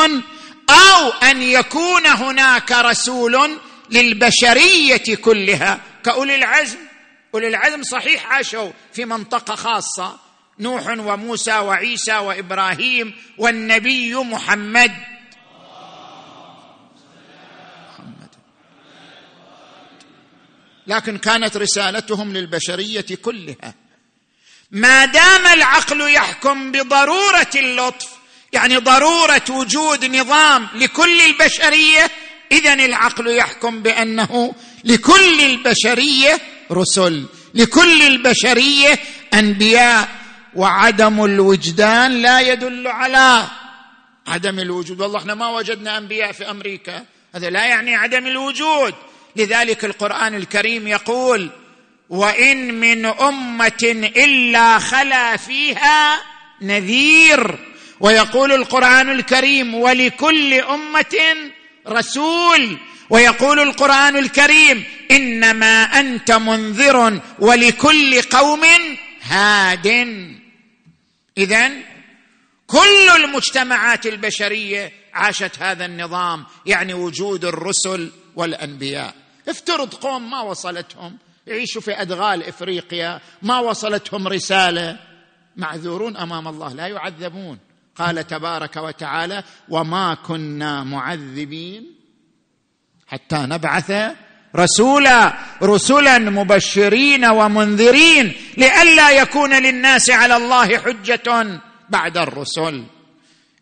أو 0.69 1.09
أن 1.23 1.41
يكون 1.41 2.05
هناك 2.07 2.71
رسول 2.71 3.57
للبشرية 3.89 5.15
كلها. 5.15 5.81
كأولي 6.03 6.35
العزم 6.35 6.77
أولي 7.33 7.47
العزم 7.47 7.83
صحيح 7.83 8.27
عاشوا 8.31 8.71
في 8.93 9.05
منطقة 9.05 9.55
خاصة. 9.55 10.24
نوح 10.60 10.88
وموسى 10.88 11.58
وعيسى 11.58 12.18
وإبراهيم 12.18 13.13
والنبي 13.38 14.15
محمد. 14.15 14.91
لكن 20.88 21.18
كانت 21.18 21.58
رسالتهم 21.58 22.34
للبشرية 22.34 23.06
كلها. 23.22 23.74
ما 24.72 25.06
دام 25.06 25.48
العقل 25.48 26.02
يحكم 26.02 26.72
بضرورة 26.72 27.50
اللطف 27.56 28.08
يعني 28.54 28.78
ضرورة 28.78 29.46
وجود 29.50 30.06
نظام 30.06 30.68
لكل 30.76 31.22
البشرية 31.22 32.12
اذا 32.52 32.74
العقل 32.74 33.28
يحكم 33.28 33.82
بأنه 33.84 34.56
لكل 34.84 35.39
البشرية 35.41 36.41
رسل 36.72 37.26
لكل 37.54 38.02
البشرية 38.02 39.00
أنبياء. 39.34 40.24
وعدم 40.56 41.26
الوجدان 41.26 42.12
لا 42.22 42.39
يدل 42.39 42.88
على 42.88 43.48
عدم 44.28 44.60
الوجود. 44.60 45.02
والله 45.02 45.20
إحنا 45.20 45.36
ما 45.36 45.48
وجدنا 45.48 45.98
أنبياء 45.98 46.32
في 46.32 46.50
أمريكا. 46.52 47.06
هذا 47.36 47.50
لا 47.50 47.65
يعني 47.65 47.96
عدم 47.96 48.28
الوجود. 48.28 48.94
لذلك 49.36 49.86
القرآن 49.86 50.36
الكريم 50.36 50.88
يقول 50.88 51.50
وإن 52.10 52.74
من 52.74 53.06
أمة 53.06 54.12
إلا 54.18 54.80
خلا 54.80 55.38
فيها 55.38 56.22
نذير. 56.62 57.60
ويقول 58.00 58.52
القرآن 58.52 59.10
الكريم 59.10 59.76
ولكل 59.76 60.54
أمة 60.54 61.36
رسول. 61.88 62.78
ويقول 63.10 63.60
القرآن 63.60 64.15
الكريم 64.15 64.84
إنما 65.12 65.84
أنت 65.84 66.32
منذر 66.32 67.20
ولكل 67.39 68.22
قوم 68.22 68.62
هاد. 69.24 69.88
اذا 71.38 71.71
كل 72.67 73.10
المجتمعات 73.24 74.06
البشرية 74.06 74.91
عاشت 75.13 75.60
هذا 75.60 75.86
النظام 75.86 76.45
يعني 76.65 76.93
وجود 76.93 77.45
الرسل 77.45 78.12
والأنبياء. 78.36 79.15
افترض 79.48 79.93
قوم 79.93 80.30
ما 80.32 80.41
وصلتهم 80.41 81.17
يعيشوا 81.48 81.82
في 81.82 82.02
أدغال 82.02 82.43
إفريقيا 82.43 83.21
ما 83.41 83.60
وصلتهم 83.60 84.28
رسالة. 84.28 85.00
معذورون 85.56 86.17
أمام 86.17 86.48
الله 86.48 86.74
لا 86.74 86.88
يعذبون. 86.88 87.60
قال 87.95 88.28
تبارك 88.28 88.76
وتعالى 88.76 89.43
وما 89.69 90.13
كنا 90.13 90.84
معذبين 90.84 91.95
حتى 93.08 93.38
نبعث 93.38 93.91
رسولا 94.56 95.38
رسلا 95.63 96.18
مبشرين 96.20 97.26
ومنذرين 97.26 98.34
لئلا 98.58 99.10
يكون 99.10 99.54
للناس 99.63 100.10
على 100.10 100.36
الله 100.38 100.78
حجة 100.78 101.62
بعد 101.89 102.18
الرسل. 102.18 102.86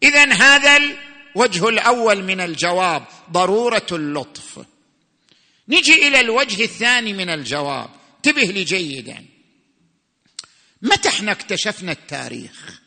اذا 0.04 0.34
هذا 0.34 0.78
الوجه 0.78 1.70
الأول 1.70 2.24
من 2.24 2.42
الجواب 2.42 3.06
ضرورة 3.32 3.88
اللطف. 3.92 4.66
نجي 5.70 6.08
إلى 6.08 6.20
الوجه 6.20 6.64
الثاني 6.64 7.14
من 7.14 7.30
الجواب. 7.30 7.90
انتبه 8.16 8.42
لي 8.42 8.64
جيدا. 8.64 9.26
متى 10.82 11.10
إحنا 11.10 11.32
اكتشفنا 11.32 11.92
التاريخ؟ 11.92 12.82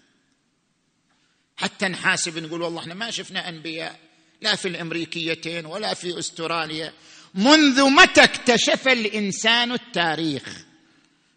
حتى 1.57 1.89
نحاسب 1.89 2.39
نقول 2.39 2.63
والله 2.63 2.81
إحنا 2.81 2.95
ما 2.95 3.11
شفنا 3.11 3.49
أنبياء 3.49 3.99
لا 4.41 4.57
في 4.57 4.69
الأمريكيتين 4.69 5.67
ولا 5.67 5.95
في 5.95 6.19
أستراليا. 6.19 6.93
منذ 7.37 7.91
متى 7.91 8.25
اكتشف 8.25 8.89
الإنسان 8.89 9.73
التاريخ؟ 9.73 10.43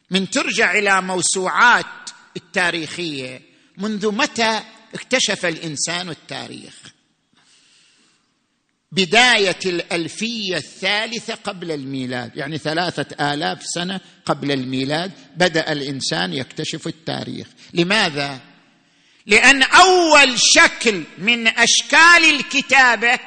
من 0.09 0.29
ترجع 0.29 0.71
إلى 0.73 1.01
موسوعات 1.01 1.85
التاريخية. 2.37 3.41
منذ 3.77 4.11
متى 4.11 4.59
اكتشف 4.93 5.45
الإنسان 5.45 6.09
التاريخ؟ 6.09 6.73
بداية 8.91 9.59
الألفية 9.65 10.57
الثالثة 10.57 11.35
قبل 11.35 11.71
الميلاد. 11.71 12.37
يعني 12.37 12.57
ثلاثة 12.57 13.33
آلاف 13.33 13.63
سنة 13.63 13.99
قبل 14.25 14.51
الميلاد 14.51 15.11
بدأ 15.35 15.71
الإنسان 15.71 16.33
يكتشف 16.33 16.87
التاريخ. 16.87 17.47
لماذا؟ 17.73 18.39
لأن 19.25 19.63
أول 19.63 20.33
شكل 20.37 21.03
من 21.17 21.47
أشكال 21.47 22.35
الكتابة 22.35 23.19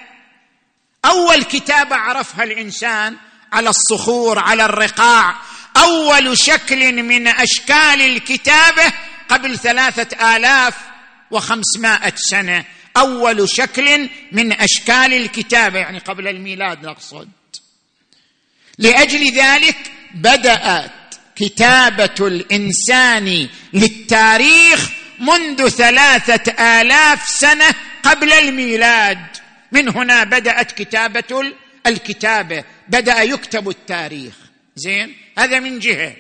أول 1.05 1.43
كتابه 1.43 1.97
عرفها 1.97 2.45
الإنسان 2.45 3.17
على 3.53 3.71
الصخور 3.71 4.39
على 4.39 4.65
الرقاع. 4.65 5.35
أول 5.77 6.39
شكل 6.39 7.03
من 7.03 7.29
أشكال 7.29 8.03
الكتابة 8.03 8.93
قبل 9.29 9.59
ثلاثة 9.59 10.37
آلاف 10.37 10.75
وخمسمائة 11.31 12.13
سنة. 12.17 12.65
أول 12.97 13.49
شكل 13.49 14.09
من 14.33 14.53
أشكال 14.53 15.15
الكتابة 15.15 15.79
يعني 15.79 15.99
قبل 15.99 16.29
الميلاد 16.29 16.87
نقصد. 16.87 17.29
لأجل 18.79 19.33
ذلك 19.33 19.77
بدأت 20.15 20.91
كتابة 21.37 22.27
الإنسان 22.27 23.49
للتاريخ 23.73 24.91
منذ 25.19 25.69
ثلاثة 25.69 26.81
آلاف 26.81 27.29
سنة 27.29 27.75
قبل 28.03 28.33
الميلاد. 28.33 29.32
من 29.73 29.89
هنا 29.89 30.25
بدأت 30.25 30.73
كتابة 30.73 31.53
الكتابة. 31.87 32.65
بدأ 32.89 33.23
يكتب 33.23 33.69
التاريخ. 33.69 34.35
زين؟ 34.77 35.17
هذا 35.39 35.61
من 35.61 35.79
جهة. 35.79 36.17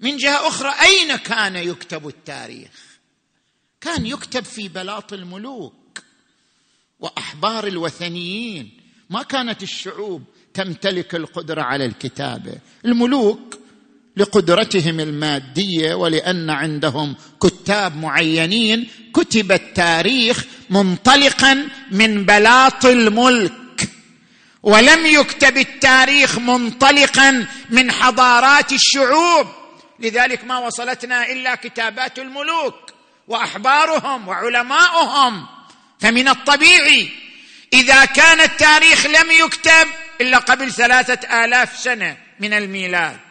من 0.00 0.16
جهة 0.16 0.48
أخرى 0.48 0.74
أين 0.82 1.16
كان 1.16 1.56
يكتب 1.56 2.08
التاريخ؟ 2.08 2.98
كان 3.80 4.06
يكتب 4.06 4.44
في 4.44 4.68
بلاط 4.68 5.12
الملوك 5.12 6.02
وأحبار 7.00 7.66
الوثنيين. 7.66 8.80
ما 9.10 9.22
كانت 9.22 9.62
الشعوب 9.62 10.24
تمتلك 10.54 11.14
القدرة 11.14 11.62
على 11.62 11.84
الكتابة. 11.84 12.58
الملوك 12.84 13.58
لقدرتهم 14.16 15.00
المادية 15.00 15.94
ولأن 15.94 16.50
عندهم 16.50 17.16
كتاب 17.42 17.96
معينين 17.96 18.88
كتب 19.14 19.52
التاريخ 19.52 20.44
منطلقا 20.70 21.68
من 21.90 22.24
بلاط 22.24 22.86
الملك 22.86 23.52
ولم 24.62 25.06
يكتب 25.06 25.58
التاريخ 25.58 26.38
منطلقا 26.38 27.46
من 27.70 27.92
حضارات 27.92 28.72
الشعوب. 28.72 29.46
لذلك 30.00 30.44
ما 30.44 30.58
وصلتنا 30.58 31.32
إلا 31.32 31.54
كتابات 31.54 32.18
الملوك 32.18 32.74
وأحبارهم 33.28 34.28
وعلماؤهم. 34.28 35.46
فمن 36.00 36.28
الطبيعي 36.28 37.08
إذا 37.72 38.04
كان 38.04 38.40
التاريخ 38.40 39.06
لم 39.06 39.30
يكتب 39.30 39.88
إلا 40.20 40.38
قبل 40.38 40.72
ثلاثة 40.72 41.44
آلاف 41.44 41.78
سنة 41.78 42.16
من 42.40 42.52
الميلاد. 42.52 43.25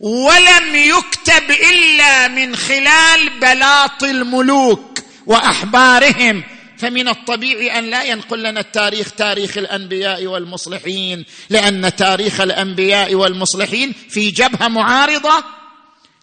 ولم 0.00 0.74
يكتب 0.74 1.50
إلا 1.50 2.28
من 2.28 2.56
خلال 2.56 3.30
بلاط 3.40 4.04
الملوك 4.04 4.98
وأحبارهم. 5.26 6.42
فمن 6.78 7.08
الطبيعي 7.08 7.78
أن 7.78 7.84
لا 7.84 8.02
ينقل 8.02 8.42
لنا 8.42 8.60
التاريخ 8.60 9.10
تاريخ 9.10 9.58
الأنبياء 9.58 10.26
والمصلحين 10.26 11.24
لأن 11.50 11.96
تاريخ 11.96 12.40
الأنبياء 12.40 13.14
والمصلحين 13.14 13.94
في 14.10 14.30
جبهة 14.30 14.68
معارضة 14.68 15.44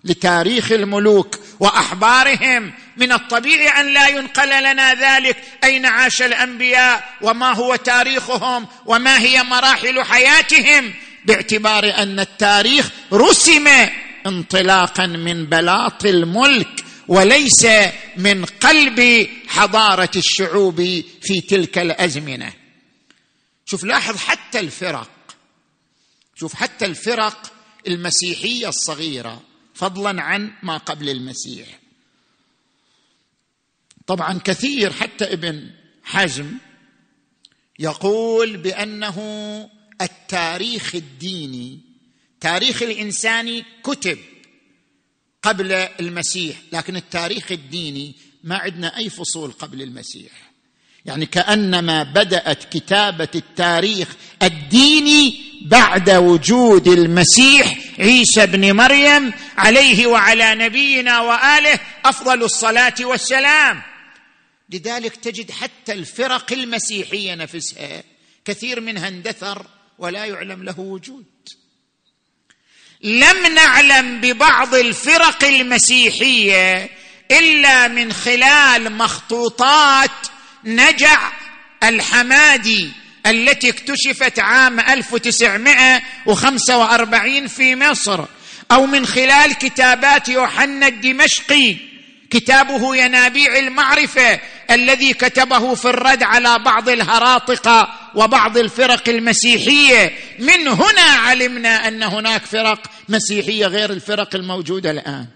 لتاريخ 0.03 0.71
الملوك 0.71 1.39
وأحبارهم. 1.59 2.73
من 2.97 3.11
الطبيعي 3.11 3.67
أن 3.67 3.93
لا 3.93 4.07
ينقل 4.07 4.49
لنا 4.49 4.93
ذلك. 4.93 5.37
أين 5.63 5.85
عاش 5.85 6.21
الأنبياء؟ 6.21 7.09
وما 7.21 7.53
هو 7.53 7.75
تاريخهم؟ 7.75 8.67
وما 8.85 9.19
هي 9.19 9.43
مراحل 9.43 10.03
حياتهم؟ 10.03 10.93
باعتبار 11.25 11.97
أن 11.97 12.19
التاريخ 12.19 12.89
رسم 13.13 13.67
انطلاقا 14.25 15.05
من 15.05 15.45
بلاط 15.45 16.05
الملك 16.05 16.85
وليس 17.07 17.65
من 18.17 18.45
قلب 18.45 19.29
حضارة 19.47 20.11
الشعوب 20.15 21.03
في 21.21 21.41
تلك 21.41 21.77
الأزمنة. 21.77 22.53
شوف 23.65 23.83
لاحظ 23.83 24.17
حتى 24.17 24.59
الفرق. 24.59 25.09
شوف 26.35 26.53
حتى 26.53 26.85
الفرق 26.85 27.53
المسيحية 27.87 28.69
الصغيرة 28.69 29.41
فضلا 29.73 30.21
عن 30.21 30.51
ما 30.63 30.77
قبل 30.77 31.09
المسيح. 31.09 31.67
طبعا 34.07 34.39
كثير 34.43 34.93
حتى 34.93 35.33
ابن 35.33 35.69
حزم 36.03 36.51
يقول 37.79 38.57
بأنه 38.57 39.19
التاريخ 40.03 40.95
الديني 40.95 41.79
تاريخ 42.41 42.83
الانساني 42.83 43.65
كتب 43.83 44.17
قبل 45.43 45.71
المسيح 45.71 46.57
لكن 46.71 46.95
التاريخ 46.95 47.51
الديني 47.51 48.15
ما 48.43 48.57
عندنا 48.57 48.97
أي 48.97 49.09
فصول 49.09 49.51
قبل 49.51 49.81
المسيح. 49.81 50.31
يعني 51.05 51.25
كأنما 51.25 52.03
بدأت 52.03 52.63
كتابة 52.63 53.27
التاريخ 53.35 54.07
الديني 54.43 55.43
بعد 55.65 56.09
وجود 56.09 56.87
المسيح 56.87 57.77
عيسى 57.99 58.45
بن 58.45 58.75
مريم 58.75 59.33
عليه 59.57 60.07
وعلى 60.07 60.55
نبينا 60.55 61.21
وآله 61.21 61.79
أفضل 62.05 62.43
الصلاة 62.43 62.95
والسلام. 63.01 63.81
لذلك 64.69 65.15
تجد 65.15 65.51
حتى 65.51 65.93
الفرق 65.93 66.53
المسيحية 66.53 67.35
نفسها 67.35 68.03
كثير 68.45 68.81
منها 68.81 69.07
اندثر 69.07 69.67
ولا 69.97 70.25
يعلم 70.25 70.63
له 70.63 70.79
وجود. 70.79 71.25
لم 73.03 73.47
نعلم 73.55 74.21
ببعض 74.21 74.75
الفرق 74.75 75.43
المسيحية 75.43 76.89
إلا 77.31 77.87
من 77.87 78.13
خلال 78.13 78.97
مخطوطات 78.97 80.09
نجع 80.63 81.31
الحمادي 81.83 82.91
التي 83.25 83.69
اكتشفت 83.69 84.39
عام 84.39 84.79
1945 84.79 87.47
في 87.47 87.75
مصر 87.75 88.25
أو 88.71 88.85
من 88.85 89.05
خلال 89.05 89.53
كتابات 89.53 90.29
يوحنا 90.29 90.87
الدمشقي 90.87 91.75
كتابه 92.29 92.95
ينابيع 92.95 93.59
المعرفة 93.59 94.39
الذي 94.71 95.13
كتبه 95.13 95.75
في 95.75 95.85
الرد 95.85 96.23
على 96.23 96.59
بعض 96.59 96.89
الهراطقه 96.89 98.02
وبعض 98.15 98.57
الفرق 98.57 99.09
المسيحية. 99.09 100.15
من 100.39 100.67
هنا 100.67 101.01
علمنا 101.01 101.87
أن 101.87 102.03
هناك 102.03 102.45
فرق 102.45 102.91
مسيحية 103.09 103.65
غير 103.65 103.89
الفرق 103.89 104.35
الموجودة 104.35 104.91
الآن. 104.91 105.27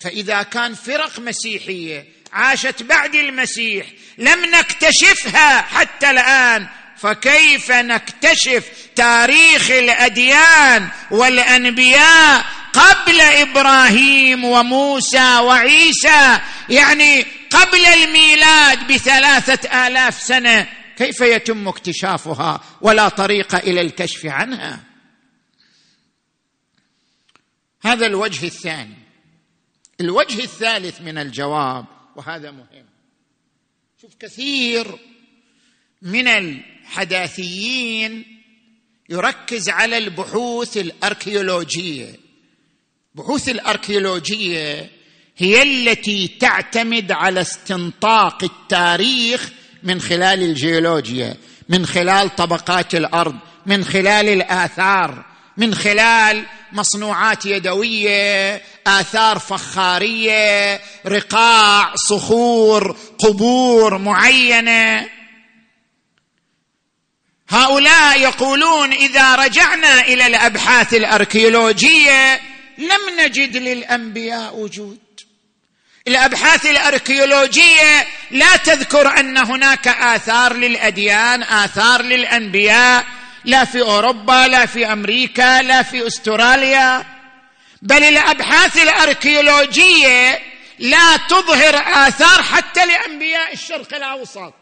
فإذا 0.00 0.42
كان 0.42 0.74
فرق 0.74 1.18
مسيحية 1.18 2.06
عاشت 2.32 2.82
بعد 2.82 3.14
المسيح 3.14 3.86
لم 4.18 4.44
نكتشفها 4.44 5.62
حتى 5.62 6.10
الآن 6.10 6.66
فكيف 6.96 7.72
نكتشف 7.72 8.64
تاريخ 8.96 9.70
الأديان 9.70 10.88
والأنبياء 11.10 12.44
قبل 12.72 13.20
إبراهيم 13.20 14.44
وموسى 14.44 15.36
وعيسى؟ 15.38 16.38
يعني 16.68 17.26
قبل 17.56 17.84
الميلاد 17.84 18.92
بثلاثة 18.92 19.86
آلاف 19.86 20.22
سنة 20.22 20.68
كيف 20.96 21.20
يتم 21.20 21.68
اكتشافها 21.68 22.60
ولا 22.80 23.08
طريق 23.08 23.54
إلى 23.54 23.80
الكشف 23.80 24.26
عنها؟ 24.26 24.84
هذا 27.80 28.06
الوجه 28.06 28.46
الثاني. 28.46 28.96
الوجه 30.00 30.42
الثالث 30.42 31.00
من 31.00 31.18
الجواب 31.18 31.84
وهذا 32.16 32.50
مهم. 32.50 32.86
شوف 34.02 34.14
كثير 34.20 34.98
من 36.02 36.28
الحداثيين 36.28 38.24
يركز 39.08 39.68
على 39.68 39.98
البحوث 39.98 40.76
الأركيولوجية. 40.76 42.16
البحوث 43.14 43.48
الأركيولوجية 43.48 44.95
هي 45.38 45.62
التي 45.62 46.28
تعتمد 46.40 47.12
على 47.12 47.40
استنطاق 47.40 48.44
التاريخ 48.44 49.50
من 49.82 50.00
خلال 50.00 50.42
الجيولوجيا 50.42 51.36
من 51.68 51.86
خلال 51.86 52.36
طبقات 52.36 52.94
الأرض 52.94 53.34
من 53.66 53.84
خلال 53.84 54.28
الآثار 54.28 55.24
من 55.56 55.74
خلال 55.74 56.46
مصنوعات 56.72 57.46
يدوية 57.46 58.62
آثار 58.86 59.38
فخارية 59.38 60.80
رقاع 61.06 61.94
صخور 61.94 62.96
قبور 63.18 63.98
معينة. 63.98 65.08
هؤلاء 67.48 68.20
يقولون 68.20 68.92
إذا 68.92 69.34
رجعنا 69.34 70.00
إلى 70.00 70.26
الأبحاث 70.26 70.94
الأركيولوجية 70.94 72.40
لم 72.78 73.20
نجد 73.20 73.56
للأنبياء 73.56 74.56
وجود. 74.56 75.05
الأبحاث 76.08 76.66
الأركيولوجية 76.66 78.06
لا 78.30 78.56
تذكر 78.56 79.20
أن 79.20 79.38
هناك 79.38 79.88
آثار 79.88 80.52
للأديان 80.52 81.42
آثار 81.42 82.02
للأنبياء 82.02 83.04
لا 83.44 83.64
في 83.64 83.80
أوروبا 83.80 84.46
لا 84.48 84.66
في 84.66 84.92
أمريكا 84.92 85.62
لا 85.62 85.82
في 85.82 86.06
أستراليا. 86.06 87.04
بل 87.82 88.04
الأبحاث 88.04 88.78
الأركيولوجية 88.78 90.42
لا 90.78 91.16
تظهر 91.16 91.82
آثار 92.08 92.42
حتى 92.42 92.86
لأنبياء 92.86 93.52
الشرق 93.52 93.94
الأوسط. 93.94 94.54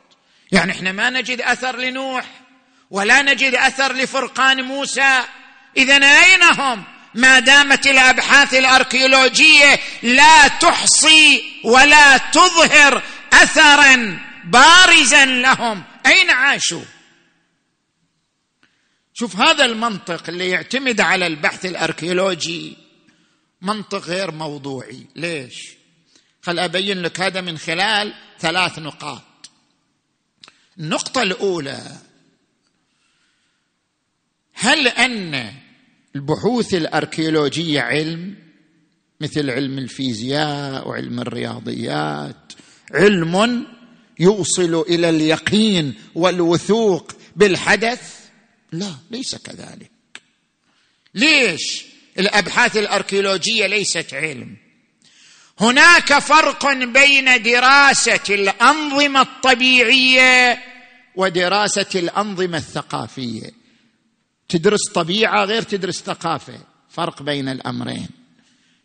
يعني 0.53 0.73
إحنا 0.73 0.93
ما 0.93 1.11
نجد 1.11 1.41
أثر 1.41 1.77
لنوح 1.77 2.25
ولا 2.91 3.23
نجد 3.23 3.55
أثر 3.55 3.93
لفرقان 3.93 4.63
موسى. 4.63 5.21
اذا 5.77 5.95
أين 5.95 6.43
هم؟ 6.43 6.85
ما 7.15 7.39
دامت 7.39 7.87
الأبحاث 7.87 8.55
الأركيولوجية 8.55 9.81
لا 10.03 10.49
تحصي 10.49 11.45
ولا 11.65 12.17
تظهر 12.17 13.03
اثرا 13.33 14.21
بارزا 14.45 15.25
لهم. 15.25 15.85
أين 16.07 16.31
عاشوا؟ 16.31 16.85
شوف 19.15 19.37
هذا 19.37 19.65
المنطق 19.65 20.29
اللي 20.29 20.51
يعتمد 20.51 21.01
على 21.01 21.27
البحث 21.27 21.67
الأركيولوجي 21.67 22.77
منطق 23.63 23.99
غير 23.99 24.31
موضوعي. 24.31 25.07
ليش؟ 25.17 25.55
خل 26.43 26.59
أبين 26.59 27.03
لك 27.03 27.21
هذا 27.21 27.41
من 27.41 27.59
خلال 27.59 28.15
ثلاث 28.41 28.79
نقاط. 28.79 29.23
النقطة 30.79 31.23
الأولى 31.23 31.99
هل 34.55 34.89
أن 34.89 35.64
البحوث 36.17 36.75
الأركيولوجية 36.75 37.81
علم 37.81 38.35
مثل 39.21 39.51
علم 39.51 39.79
الفيزياء 39.79 40.89
وعلم 40.89 41.21
الرياضيات. 41.21 42.53
علم 42.95 43.67
يوصل 44.21 44.81
إلى 44.89 45.09
اليقين 45.09 45.95
والوثوق 46.15 47.13
بالحدث؟ 47.37 48.01
لا 48.73 48.95
ليس 49.11 49.35
كذلك. 49.35 49.91
ليش 51.15 51.85
الأبحاث 52.19 52.77
الأركيولوجية 52.77 53.67
ليست 53.67 54.15
علم؟ 54.15 54.57
هناك 55.61 56.19
فرق 56.19 56.73
بين 56.73 57.43
دراسة 57.43 58.35
الأنظمة 58.35 59.21
الطبيعية 59.21 60.59
ودراسة 61.17 61.87
الأنظمة 61.95 62.59
الثقافية. 62.59 63.64
تدرس 64.49 64.89
طبيعة 64.95 65.45
غير 65.45 65.63
تدرس 65.63 66.03
ثقافة. 66.03 66.61
فرق 66.91 67.23
بين 67.23 67.49
الأمرين. 67.49 68.09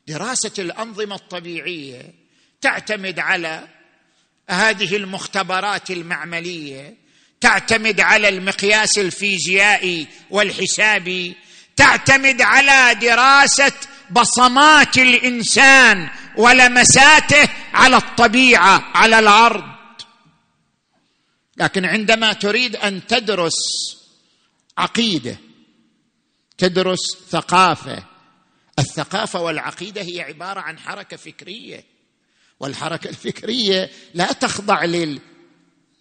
دراسة 0.07 0.51
الأنظمة 0.59 1.15
الطبيعية 1.15 2.13
تعتمد 2.61 3.19
على 3.19 3.67
هذه 4.49 4.95
المختبرات 4.95 5.91
المعملية 5.91 6.95
تعتمد 7.41 7.99
على 8.01 8.29
المقياس 8.29 8.97
الفيزيائي 8.97 10.07
والحسابي 10.29 11.35
تعتمد 11.75 12.41
على 12.41 12.99
دراسة 12.99 13.71
بصمات 14.11 14.97
الإنسان 14.97 16.09
ولمساته 16.37 17.49
على 17.73 17.97
الطبيعة 17.97 18.91
على 18.93 19.19
الأرض. 19.19 19.63
لكن 21.57 21.85
عندما 21.85 22.33
تريد 22.33 22.75
أن 22.75 23.07
تدرس 23.07 23.57
عقيدة 24.77 25.37
تدرس 26.59 27.17
ثقافة. 27.29 28.03
الثقافة 28.79 29.41
والعقيدة 29.41 30.01
هي 30.01 30.21
عبارة 30.21 30.59
عن 30.59 30.79
حركة 30.79 31.17
فكرية. 31.17 31.83
والحركة 32.59 33.09
الفكرية 33.13 33.89
لا 34.13 34.31
تخضع 34.31 34.83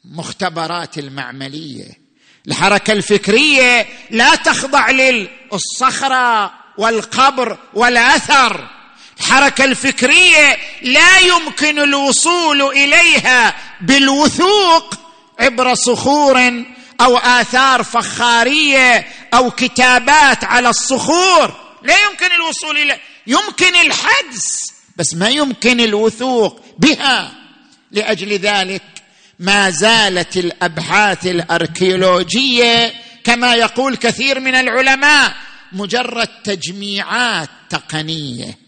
للمختبرات 0.04 0.98
المعملية. 0.98 2.08
الحركة 2.48 2.92
الفكرية 2.92 3.86
لا 4.10 4.34
تخضع 4.34 4.90
للصخرة 4.90 6.52
والقبر 6.78 7.58
والأثر. 7.74 8.68
الحركة 9.20 9.64
الفكرية 9.64 10.56
لا 10.82 11.18
يمكن 11.18 11.78
الوصول 11.78 12.62
إليها 12.62 13.54
بالوثوق 13.80 14.94
عبر 15.38 15.74
صخور 15.74 16.64
أو 17.00 17.16
آثار 17.16 17.82
فخارية 17.82 19.06
أو 19.34 19.50
كتابات 19.50 20.44
على 20.44 20.68
الصخور. 20.68 21.56
لا 21.82 21.94
يمكن 22.10 22.32
الوصول 22.34 22.78
إلى 22.78 22.98
يمكن 23.26 23.74
الحدس 23.86 24.72
بس 24.96 25.14
ما 25.14 25.28
يمكن 25.28 25.80
الوثوق 25.80 26.60
بها. 26.78 27.32
لأجل 27.92 28.32
ذلك 28.32 28.82
ما 29.38 29.70
زالت 29.70 30.36
الأبحاث 30.36 31.26
الأركيولوجية 31.26 32.92
كما 33.24 33.54
يقول 33.54 33.96
كثير 33.96 34.40
من 34.40 34.54
العلماء 34.54 35.36
مجرد 35.72 36.28
تجميعات 36.44 37.48
تقنية 37.70 38.58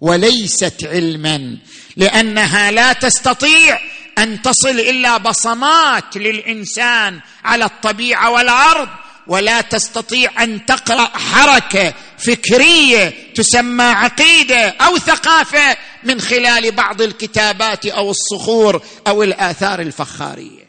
وليست 0.00 0.84
علما 0.84 1.56
لأنها 1.96 2.70
لا 2.70 2.92
تستطيع 2.92 3.80
أن 4.18 4.42
تصل 4.42 4.68
إلا 4.80 5.16
بصمات 5.16 6.16
للإنسان 6.16 7.20
على 7.44 7.64
الطبيعة 7.64 8.30
والأرض 8.30 8.88
ولا 9.26 9.60
تستطيع 9.60 10.42
أن 10.42 10.66
تقرأ 10.66 11.18
حركة 11.18 11.94
فكرية 12.18 13.32
تسمى 13.34 13.84
عقيدة 13.84 14.68
أو 14.68 14.98
ثقافة 14.98 15.76
من 16.04 16.20
خلال 16.20 16.72
بعض 16.72 17.02
الكتابات 17.02 17.86
أو 17.86 18.10
الصخور 18.10 18.84
أو 19.06 19.22
الآثار 19.22 19.80
الفخارية. 19.80 20.64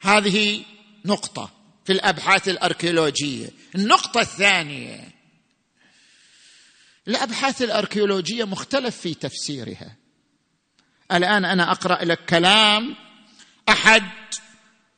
هذه 0.00 0.62
نقطة 1.04 1.50
في 1.84 1.92
الأبحاث 1.92 2.48
الأركيولوجية. 2.48 3.50
النقطة 3.74 4.20
الثانية 4.20 5.14
الأبحاث 7.08 7.62
الأركيولوجية 7.62 8.44
مختلف 8.44 8.96
في 8.96 9.14
تفسيرها. 9.14 10.03
الآن 11.12 11.44
أنا 11.44 11.72
أقرأ 11.72 12.04
لك 12.04 12.24
كلام 12.28 12.96
أحد 13.68 14.02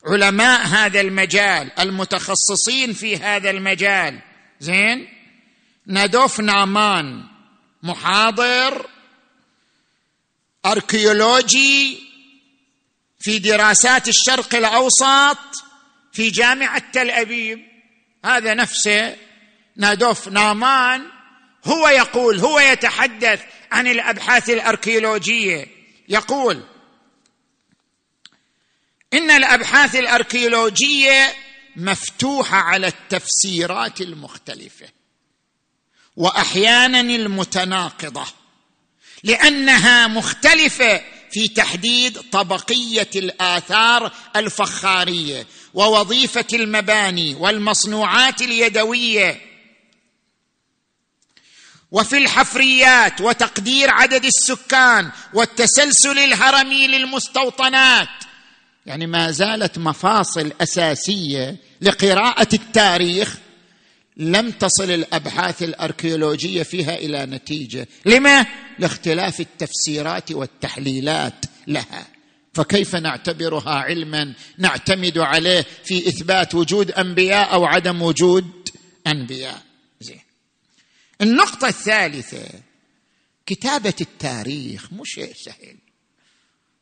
علماء 0.05 0.67
هذا 0.67 1.01
المجال 1.01 1.79
المتخصصين 1.79 2.93
في 2.93 3.17
هذا 3.17 3.49
المجال. 3.49 4.19
زين؟ 4.59 5.07
نادوف 5.85 6.39
نامان 6.39 7.23
محاضر 7.83 8.85
أركيولوجي 10.65 11.99
في 13.19 13.39
دراسات 13.39 14.07
الشرق 14.07 14.55
الأوسط 14.55 15.37
في 16.13 16.29
جامعة 16.29 16.83
تل 16.93 17.11
أبيب. 17.11 17.59
هذا 18.25 18.53
نفسه 18.53 19.15
نادوف 19.75 20.27
نامان 20.27 21.05
هو 21.65 21.87
يقول 21.87 22.39
هو 22.39 22.59
يتحدث 22.59 23.41
عن 23.71 23.87
الأبحاث 23.87 24.49
الأركيولوجية. 24.49 25.76
يقول 26.07 26.63
إن 29.13 29.31
الأبحاث 29.31 29.95
الأركيولوجية 29.95 31.33
مفتوحة 31.75 32.57
على 32.57 32.87
التفسيرات 32.87 34.01
المختلفة 34.01 34.85
واحيانا 36.15 36.99
المتناقضة 36.99 38.25
لأنها 39.23 40.07
مختلفة 40.07 41.01
في 41.31 41.47
تحديد 41.47 42.21
طبقية 42.31 43.09
الآثار 43.15 44.11
الفخارية 44.35 45.47
ووظيفة 45.73 46.45
المباني 46.53 47.35
والمصنوعات 47.35 48.41
اليدوية 48.41 49.41
وفي 51.91 52.17
الحفريات 52.17 53.21
وتقدير 53.21 53.89
عدد 53.89 54.25
السكان 54.25 55.11
والتسلسل 55.33 56.19
الهرمي 56.19 56.87
للمستوطنات. 56.87 58.07
يعني 58.85 59.07
ما 59.07 59.31
زالت 59.31 59.77
مفاصل 59.77 60.51
أساسية 60.61 61.57
لقراءة 61.81 62.47
التاريخ 62.53 63.37
لم 64.17 64.51
تصل 64.51 64.91
الأبحاث 64.91 65.63
الأركيولوجية 65.63 66.63
فيها 66.63 66.95
إلى 66.95 67.25
نتيجة. 67.25 67.87
لما؟ 68.05 68.45
لاختلاف 68.79 69.39
التفسيرات 69.39 70.31
والتحليلات 70.31 71.45
لها. 71.67 72.07
فكيف 72.53 72.95
نعتبرها 72.95 73.73
علما 73.73 74.33
نعتمد 74.57 75.17
عليه 75.17 75.65
في 75.83 76.07
إثبات 76.07 76.55
وجود 76.55 76.91
أنبياء 76.91 77.53
أو 77.53 77.65
عدم 77.65 78.01
وجود 78.01 78.69
أنبياء؟ 79.07 79.66
النقطة 81.21 81.67
الثالثة 81.67 82.47
كتابة 83.45 83.93
التاريخ 84.01 84.93
مو 84.93 85.03
شيء 85.03 85.33
سهل. 85.33 85.77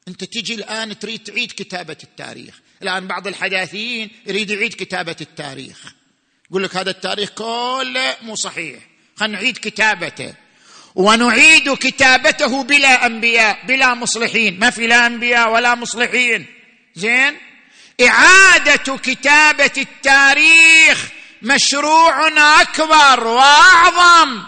أنت 0.07 0.23
تجي 0.23 0.55
الآن 0.55 0.99
تريد 0.99 1.23
تعيد 1.23 1.51
كتابة 1.51 1.97
التاريخ. 2.03 2.59
الآن 2.81 3.07
بعض 3.07 3.27
الحداثيين 3.27 4.09
يريد 4.27 4.49
يعيد 4.49 4.73
كتابة 4.73 5.15
التاريخ. 5.21 5.93
يقول 6.49 6.63
لك 6.63 6.75
هذا 6.75 6.89
التاريخ 6.89 7.29
كله 7.29 8.17
مو 8.21 8.35
صحيح. 8.35 8.79
خلينا 9.15 9.37
نعيد 9.37 9.57
كتابته. 9.57 10.33
ونعيد 10.95 11.73
كتابته 11.73 12.63
بلا 12.63 13.05
أنبياء 13.05 13.65
بلا 13.65 13.93
مصلحين. 13.93 14.59
ما 14.59 14.69
في 14.69 14.87
لا 14.87 15.07
أنبياء 15.07 15.53
ولا 15.53 15.75
مصلحين. 15.75 16.45
زين؟ 16.95 17.37
إعادة 18.01 18.97
كتابة 18.97 19.71
التاريخ 19.77 21.09
مشروع 21.41 22.27
أكبر 22.61 23.27
وأعظم 23.27 24.43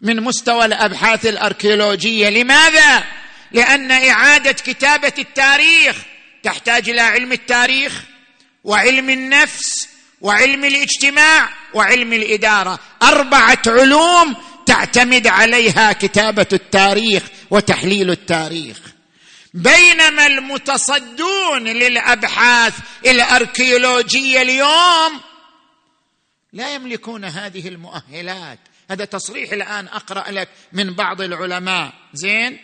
من 0.00 0.20
مستوى 0.20 0.64
الأبحاث 0.64 1.26
الأركيولوجية. 1.26 2.28
لماذا؟ 2.28 3.04
لأن 3.52 3.90
إعادة 3.90 4.52
كتابة 4.52 5.12
التاريخ 5.18 5.96
تحتاج 6.42 6.88
إلى 6.88 7.00
علم 7.00 7.32
التاريخ 7.32 8.02
وعلم 8.64 9.10
النفس 9.10 9.88
وعلم 10.20 10.64
الاجتماع 10.64 11.48
وعلم 11.74 12.12
الإدارة. 12.12 12.78
أربعة 13.02 13.62
علوم 13.66 14.36
تعتمد 14.66 15.26
عليها 15.26 15.92
كتابة 15.92 16.46
التاريخ 16.52 17.22
وتحليل 17.50 18.10
التاريخ. 18.10 18.78
بينما 19.54 20.26
المتصدون 20.26 21.64
للأبحاث 21.64 22.74
الأركيولوجية 23.06 24.42
اليوم 24.42 25.20
لا 26.52 26.74
يملكون 26.74 27.24
هذه 27.24 27.68
المؤهلات. 27.68 28.58
هذا 28.90 29.04
تصريح 29.04 29.52
الآن 29.52 29.88
أقرأ 29.88 30.30
لك 30.30 30.48
من 30.72 30.94
بعض 30.94 31.20
العلماء. 31.20 31.92
زين؟ 32.14 32.58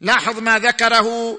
لاحظ 0.00 0.38
ما 0.38 0.58
ذكره 0.58 1.38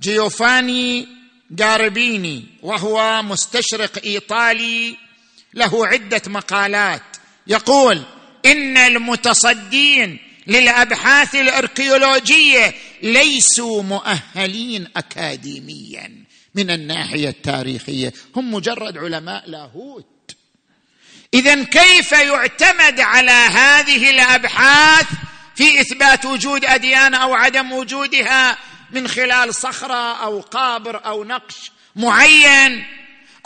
جيوفاني 0.00 1.08
جاربيني 1.50 2.44
وهو 2.62 3.22
مستشرق 3.22 3.98
إيطالي 4.04 4.96
له 5.54 5.86
عدة 5.86 6.22
مقالات. 6.26 7.02
يقول 7.46 8.02
إن 8.46 8.76
المتصدين 8.76 10.18
للأبحاث 10.46 11.34
الأركيولوجية 11.34 12.74
ليسوا 13.02 13.82
مؤهلين 13.82 14.88
اكاديميا 14.96 16.24
من 16.54 16.70
الناحية 16.70 17.28
التاريخية. 17.28 18.12
هم 18.36 18.54
مجرد 18.54 18.98
علماء 18.98 19.50
لاهوت. 19.50 20.15
اذا 21.34 21.64
كيف 21.64 22.12
يعتمد 22.12 23.00
على 23.00 23.30
هذه 23.30 24.10
الأبحاث 24.10 25.06
في 25.54 25.80
إثبات 25.80 26.24
وجود 26.24 26.64
أديان 26.64 27.14
أو 27.14 27.34
عدم 27.34 27.72
وجودها 27.72 28.58
من 28.90 29.08
خلال 29.08 29.54
صخرة 29.54 30.24
أو 30.24 30.40
قابر 30.40 31.06
أو 31.06 31.24
نقش 31.24 31.72
معين 31.96 32.86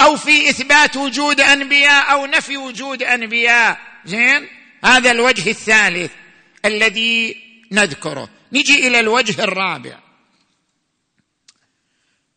أو 0.01 0.17
في 0.17 0.51
إثبات 0.51 0.97
وجود 0.97 1.41
أنبياء 1.41 2.13
أو 2.13 2.27
نفي 2.27 2.57
وجود 2.57 3.03
أنبياء؟ 3.03 3.81
زين؟ 4.05 4.49
هذا 4.85 5.11
الوجه 5.11 5.51
الثالث 5.51 6.13
الذي 6.65 7.37
نذكره. 7.73 8.29
نجي 8.53 8.87
إلى 8.87 9.01
الوجه 9.01 9.45
الرابع. 9.45 9.99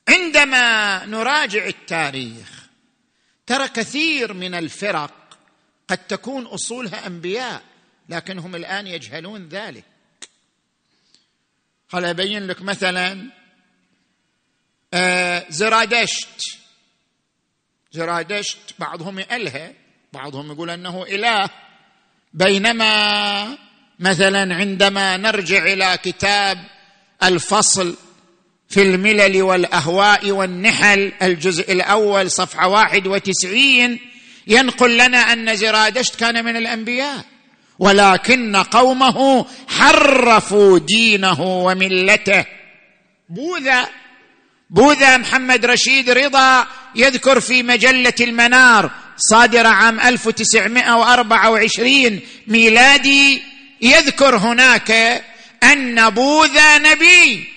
عندما 0.09 1.05
نراجع 1.05 1.65
التاريخ 1.65 2.63
ترى 3.47 3.67
كثير 3.67 4.33
من 4.33 4.55
الفرق 4.55 5.22
قد 5.87 5.97
تكون 5.97 6.45
أصولها 6.45 7.07
أنبياء 7.07 7.61
لكنهم 8.09 8.55
الآن 8.55 8.87
يجهلون 8.87 9.47
ذلك. 9.47 9.83
خل 11.87 12.05
أبين 12.05 12.47
لك 12.47 12.61
مثلا 12.61 13.29
آه 14.93 15.45
زرادشت. 15.49 16.57
زرادشت 17.91 18.73
بعضهم 18.79 19.19
يألهى 19.19 19.73
بعضهم 20.13 20.51
يقول 20.51 20.69
أنه 20.69 21.03
إله. 21.03 21.49
بينما 22.33 23.57
مثلا 23.99 24.55
عندما 24.55 25.17
نرجع 25.17 25.63
إلى 25.63 25.97
كتاب 26.03 26.57
الفصل 27.23 27.95
في 28.69 28.81
الملل 28.81 29.41
والأهواء 29.41 30.31
والنحل 30.31 31.13
الجزء 31.21 31.71
الأول 31.71 32.31
صفحة 32.31 32.67
واحد 32.67 33.07
وتسعين 33.07 33.99
ينقل 34.47 34.97
لنا 34.97 35.33
أن 35.33 35.55
زرادشت 35.55 36.15
كان 36.15 36.45
من 36.45 36.55
الأنبياء. 36.55 37.25
ولكن 37.79 38.55
قومه 38.55 39.45
حرفوا 39.67 40.79
دينه 40.79 41.41
وملته. 41.41 42.45
بوذا 43.29 43.87
بوذا 44.69 45.17
محمد 45.17 45.65
رشيد 45.65 46.09
رضا 46.09 46.67
يذكر 46.95 47.39
في 47.39 47.63
مجلة 47.63 48.13
المنار 48.21 48.91
صادره 49.17 49.67
عام 49.67 49.99
1924 49.99 52.19
ميلادي 52.47 53.41
يذكر 53.81 54.37
هناك 54.37 54.91
أن 55.63 56.09
بوذا 56.09 56.77
نبي. 56.77 57.47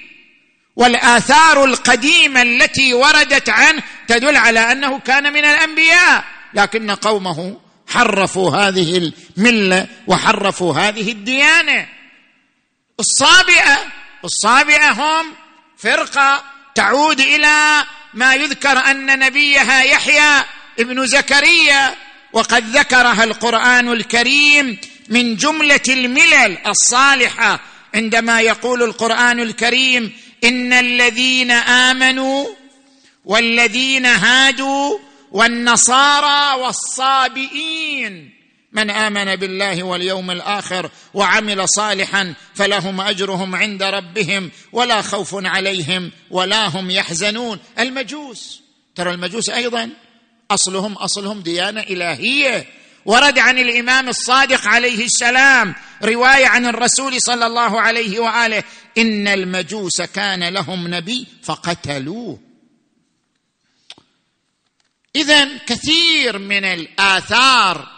والآثار 0.77 1.65
القديمة 1.65 2.43
التي 2.43 2.95
وردت 2.95 3.49
عنه 3.49 3.83
تدل 4.09 4.37
على 4.37 4.73
أنه 4.73 4.99
كان 4.99 5.33
من 5.33 5.45
الأنبياء. 5.45 6.25
لكن 6.57 6.91
قومه 6.91 7.57
حرفوا 7.89 8.51
هذه 8.57 9.13
الملة 9.37 9.87
وحرفوا 10.07 10.75
هذه 10.75 11.13
الديانة. 11.13 11.89
الصابئة 13.01 13.79
الصابئة 14.25 14.91
هم 14.91 15.27
فرقة 15.79 16.45
تعود 16.75 17.21
إلى 17.21 17.85
ما 18.15 18.35
يذكر 18.35 18.79
أن 18.79 19.19
نبيها 19.19 19.83
يحيى 19.83 20.45
ابن 20.79 21.07
زكريا 21.07 21.95
وقد 22.33 22.77
ذكرها 22.77 23.25
القرآن 23.25 23.93
الكريم 23.93 24.79
من 25.09 25.37
جملة 25.37 25.81
الملل 25.89 26.59
الصالحة. 26.67 27.61
عندما 27.95 28.41
يقول 28.41 28.83
القرآن 28.83 29.41
الكريم 29.41 30.13
إن 30.45 30.73
الذين 30.73 31.51
آمنوا 31.51 32.47
والذين 33.25 34.07
هادوا 34.07 34.99
والنصارى 35.37 36.61
والصابئين. 36.63 38.33
من 38.73 38.91
آمن 38.91 39.37
بالله 39.37 39.83
واليوم 39.83 40.31
الآخر 40.31 40.91
وعمل 41.15 41.69
صالحا 41.69 42.35
فلهم 42.55 43.01
أجرهم 43.01 43.57
عند 43.57 43.83
ربهم 43.83 44.51
ولا 44.73 45.03
خوف 45.03 45.47
عليهم 45.47 46.13
ولا 46.31 46.67
هم 46.67 46.91
يحزنون. 46.91 47.59
المجوس 47.79 48.63
ترى 48.95 49.11
المجوس 49.11 49.51
أيضا 49.51 49.91
أصلهم 50.51 50.93
أصلهم 50.93 51.41
ديانة 51.41 51.81
إلهية. 51.81 52.67
ورد 53.05 53.39
عن 53.39 53.59
الإمام 53.59 54.09
الصادق 54.09 54.69
عليه 54.69 55.05
السلام 55.05 55.75
رواية 56.05 56.47
عن 56.47 56.67
الرسول 56.67 57.21
صلى 57.21 57.47
الله 57.47 57.81
عليه 57.81 58.21
وآله 58.21 58.63
إن 58.99 59.29
المجوس 59.29 60.03
كان 60.03 60.45
لهم 60.49 60.95
نبي 60.95 61.27
فقتلوه. 61.43 62.46
اذا 65.17 65.59
كثير 65.67 66.39
من 66.39 66.65
الآثار 66.65 67.89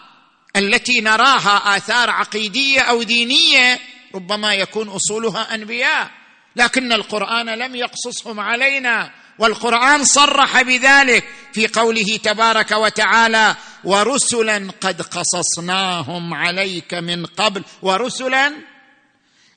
التي 0.57 1.01
نراها 1.01 1.77
آثار 1.77 2.11
عقيدية 2.11 2.81
أو 2.81 3.03
دينية 3.03 3.81
ربما 4.15 4.55
يكون 4.55 4.89
أصولها 4.89 5.55
أنبياء 5.55 6.11
لكن 6.57 6.93
القرآن 6.93 7.49
لم 7.49 7.77
يقصصهم 7.77 8.41
علينا 8.41 9.11
والقرآن 9.39 10.05
صرح 10.05 10.63
بذلك 10.63 11.25
في 11.53 11.67
قوله 11.67 12.17
تبارك 12.17 12.71
وتعالى 12.71 13.57
ورسلا 13.85 14.71
قد 14.81 15.03
قصصناهم 15.03 16.35
عليك 16.35 16.95
من 16.95 17.27
قبل 17.27 17.65
ورسلا 17.83 18.53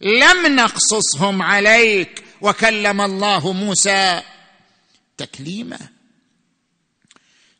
لم 0.01 0.55
نقصصهم 0.55 1.41
عليك 1.41 2.23
وكلم 2.41 3.01
الله 3.01 3.53
موسى 3.53 4.21
تكليما 5.17 5.79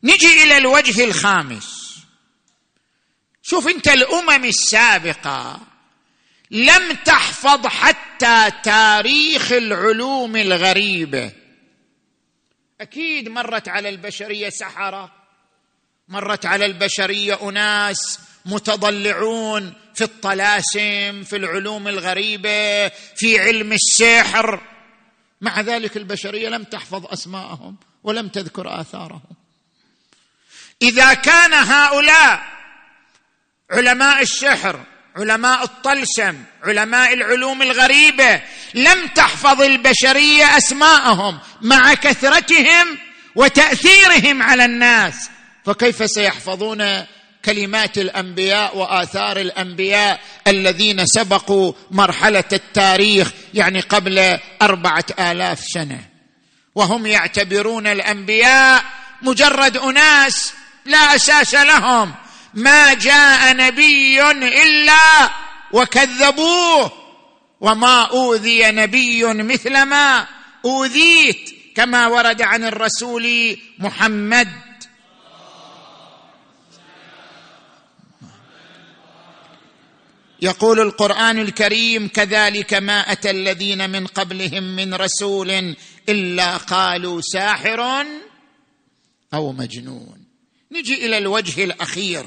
نجي 0.04 0.42
إلى 0.42 0.58
الوجه 0.58 1.04
الخامس. 1.04 1.82
شوف 3.42 3.68
أنت 3.68 3.88
الأمم 3.88 4.44
السابقة 4.44 5.60
لم 6.50 6.92
تحفظ 6.92 7.66
حتى 7.66 8.50
تاريخ 8.62 9.52
العلوم 9.52 10.36
الغريبة. 10.36 11.32
أكيد 12.80 13.28
مرت 13.28 13.68
على 13.68 13.88
البشرية 13.88 14.48
سحرة 14.48 15.12
مرت 16.08 16.46
على 16.46 16.66
البشرية 16.66 17.48
أناس 17.48 18.18
متضلعون 18.46 19.74
في 19.94 20.04
الطلاسم 20.04 21.22
في 21.24 21.36
العلوم 21.36 21.88
الغريبة 21.88 22.88
في 22.88 23.40
علم 23.40 23.72
السحر. 23.72 24.60
مع 25.40 25.60
ذلك 25.60 25.96
البشرية 25.96 26.48
لم 26.48 26.64
تحفظ 26.64 27.06
أسماءهم 27.06 27.76
ولم 28.04 28.28
تذكر 28.28 28.80
آثارهم. 28.80 29.41
إذا 30.82 31.14
كان 31.14 31.54
هؤلاء 31.54 32.42
علماء 33.70 34.22
السحر 34.22 34.80
علماء 35.16 35.64
الطلسم 35.64 36.44
علماء 36.64 37.12
العلوم 37.12 37.62
الغريبة 37.62 38.40
لم 38.74 39.06
تحفظ 39.06 39.62
البشرية 39.62 40.56
أسماءهم 40.56 41.38
مع 41.60 41.94
كثرتهم 41.94 42.98
وتأثيرهم 43.34 44.42
على 44.42 44.64
الناس 44.64 45.30
فكيف 45.66 46.10
سيحفظون 46.10 47.04
كلمات 47.44 47.98
الأنبياء 47.98 48.76
وآثار 48.76 49.36
الأنبياء 49.36 50.20
الذين 50.46 51.06
سبقوا 51.06 51.72
مرحلة 51.90 52.44
التاريخ 52.52 53.30
يعني 53.54 53.80
قبل 53.80 54.38
أربعة 54.62 55.04
آلاف 55.18 55.60
سنة؟ 55.60 56.00
وهم 56.74 57.06
يعتبرون 57.06 57.86
الأنبياء 57.86 58.84
مجرد 59.22 59.76
أناس 59.76 60.52
لا 60.84 61.14
أساس 61.14 61.54
لهم. 61.54 62.14
ما 62.54 62.94
جاء 62.94 63.56
نبي 63.56 64.30
إلا 64.30 65.30
وكذبوه. 65.72 66.92
وما 67.60 68.02
أوذي 68.02 68.70
نبي 68.70 69.24
مثل 69.24 69.82
ما 69.82 70.26
أوذيت 70.64 71.54
كما 71.74 72.06
ورد 72.06 72.42
عن 72.42 72.64
الرسول 72.64 73.56
محمد. 73.78 74.48
يقول 80.42 80.80
القرآن 80.80 81.38
الكريم 81.38 82.08
كذلك 82.08 82.74
ما 82.74 83.12
أتى 83.12 83.30
الذين 83.30 83.90
من 83.90 84.06
قبلهم 84.06 84.62
من 84.62 84.94
رسول 84.94 85.76
إلا 86.08 86.56
قالوا 86.56 87.20
ساحر 87.20 88.06
أو 89.34 89.52
مجنون. 89.52 90.21
نجي 90.72 91.06
إلى 91.06 91.18
الوجه 91.18 91.64
الأخير 91.64 92.26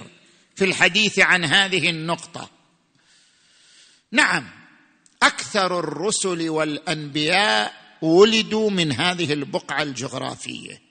في 0.55 0.65
الحديث 0.65 1.19
عن 1.19 1.45
هذه 1.45 1.89
النقطة. 1.89 2.49
نعم 4.11 4.49
أكثر 5.23 5.79
الرسل 5.79 6.49
والأنبياء 6.49 7.73
ولدوا 8.01 8.69
من 8.69 8.91
هذه 8.91 9.33
البقعة 9.33 9.83
الجغرافية. 9.83 10.81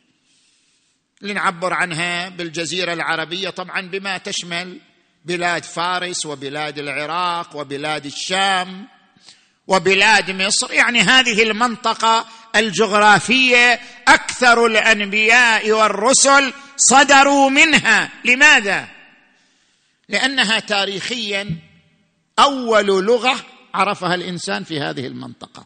لنعبر 1.20 1.72
عنها 1.72 2.28
بالجزيرة 2.28 2.92
العربية 2.92 3.50
طبعا 3.50 3.80
بما 3.80 4.18
تشمل 4.18 4.80
بلاد 5.24 5.64
فارس 5.64 6.26
وبلاد 6.26 6.78
العراق 6.78 7.57
وبلاد 7.57 8.07
الشام. 8.07 8.88
وبلاد 9.67 10.31
مصر 10.31 10.73
يعني 10.73 11.01
هذه 11.01 11.43
المنطقة 11.43 12.27
الجغرافية 12.57 13.81
أكثر 14.09 14.67
الأنبياء 14.67 15.71
والرسل 15.71 16.53
صدروا 16.77 17.51
منها. 17.51 18.11
لماذا؟ 18.25 18.89
لأنها 20.09 20.59
تاريخيا 20.59 21.51
أول 22.39 22.87
لغة 22.87 23.37
عرفها 23.75 24.15
الإنسان 24.15 24.65
في 24.65 24.81
هذه 24.81 25.07
المنطقة. 25.07 25.65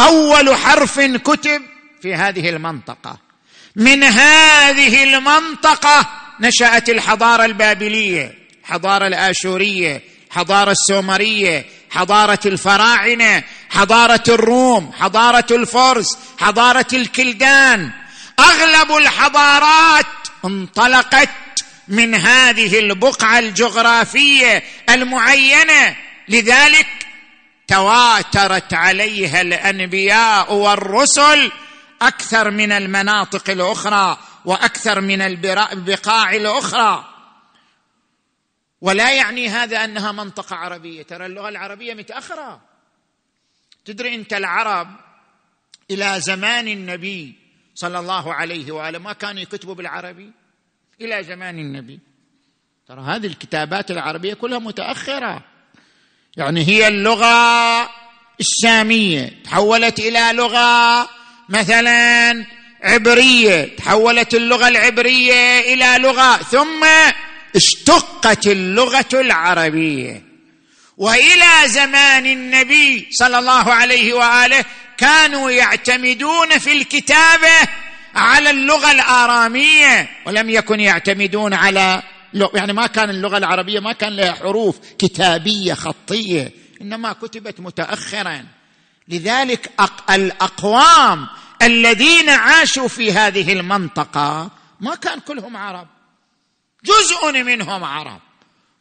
أول 0.00 0.56
حرف 0.56 1.00
كتب 1.00 1.62
في 2.02 2.14
هذه 2.14 2.48
المنطقة. 2.48 3.18
من 3.76 4.02
هذه 4.04 5.04
المنطقة 5.04 6.10
نشأت 6.40 6.88
الحضارة 6.88 7.44
البابلية 7.44 8.38
الحضاره 8.64 9.06
الآشورية 9.06 10.02
الحضاره 10.28 10.70
السومرية 10.70 11.66
حضارة 11.94 12.38
الفراعنة 12.46 13.42
حضارة 13.70 14.24
الروم 14.28 14.92
حضارة 14.98 15.46
الفرس 15.50 16.18
حضارة 16.38 16.86
الكلدان. 16.92 17.90
أغلب 18.38 18.96
الحضارات 18.96 20.06
انطلقت 20.44 21.28
من 21.88 22.14
هذه 22.14 22.78
البقعة 22.78 23.38
الجغرافية 23.38 24.62
المعينة. 24.90 25.96
لذلك 26.28 26.86
تواترت 27.68 28.74
عليها 28.74 29.40
الأنبياء 29.40 30.54
والرسل 30.54 31.52
أكثر 32.02 32.50
من 32.50 32.72
المناطق 32.72 33.50
الأخرى 33.50 34.18
وأكثر 34.44 35.00
من 35.00 35.22
البقاع 35.22 36.34
الأخرى. 36.34 37.13
ولا 38.84 39.12
يعني 39.12 39.48
هذا 39.48 39.84
أنها 39.84 40.12
منطقة 40.12 40.56
عربية. 40.56 41.02
ترى 41.02 41.26
اللغة 41.26 41.48
العربية 41.48 41.94
متأخرة. 41.94 42.60
تدري 43.84 44.14
أنت 44.14 44.32
العرب 44.32 44.88
إلى 45.90 46.20
زمان 46.20 46.68
النبي 46.68 47.34
صلى 47.74 47.98
الله 47.98 48.34
عليه 48.34 48.72
وآله 48.72 48.98
ما 48.98 49.12
كانوا 49.12 49.42
يكتبوا 49.42 49.74
بالعربي؟ 49.74 50.32
إلى 51.00 51.24
زمان 51.24 51.58
النبي. 51.58 52.00
ترى 52.88 53.00
هذه 53.00 53.26
الكتابات 53.26 53.90
العربية 53.90 54.34
كلها 54.34 54.58
متأخرة. 54.58 55.44
يعني 56.36 56.68
هي 56.68 56.88
اللغة 56.88 57.90
السامية. 58.40 59.42
تحولت 59.44 59.98
إلى 59.98 60.30
لغة 60.32 61.08
مثلا 61.48 62.46
عبرية. 62.82 63.76
تحولت 63.76 64.34
اللغة 64.34 64.68
العبرية 64.68 65.74
إلى 65.74 65.98
لغة. 65.98 66.36
ثم 66.36 66.86
اشتقت 67.56 68.46
اللغة 68.46 69.08
العربية. 69.12 70.22
وإلى 70.96 71.68
زمان 71.68 72.26
النبي 72.26 73.08
صلى 73.10 73.38
الله 73.38 73.72
عليه 73.72 74.14
وآله 74.14 74.64
كانوا 74.96 75.50
يعتمدون 75.50 76.58
في 76.58 76.72
الكتابة 76.72 77.68
على 78.14 78.50
اللغة 78.50 78.90
الآرامية 78.90 80.10
ولم 80.26 80.50
يكن 80.50 80.80
يعتمدون 80.80 81.54
على 81.54 82.02
يعني 82.54 82.72
ما 82.72 82.86
كان 82.86 83.10
اللغة 83.10 83.38
العربية 83.38 83.80
ما 83.80 83.92
كان 83.92 84.16
لها 84.16 84.32
حروف 84.32 84.78
كتابية 84.98 85.74
خطية 85.74 86.52
إنما 86.80 87.12
كتبت 87.12 87.60
متاخرا. 87.60 88.44
لذلك 89.08 89.70
الأقوام 90.10 91.26
الذين 91.62 92.28
عاشوا 92.28 92.88
في 92.88 93.12
هذه 93.12 93.52
المنطقة 93.52 94.50
ما 94.80 94.94
كان 94.94 95.20
كلهم 95.20 95.56
عرب. 95.56 95.86
جزء 96.84 97.42
منهم 97.42 97.84
عرب. 97.84 98.20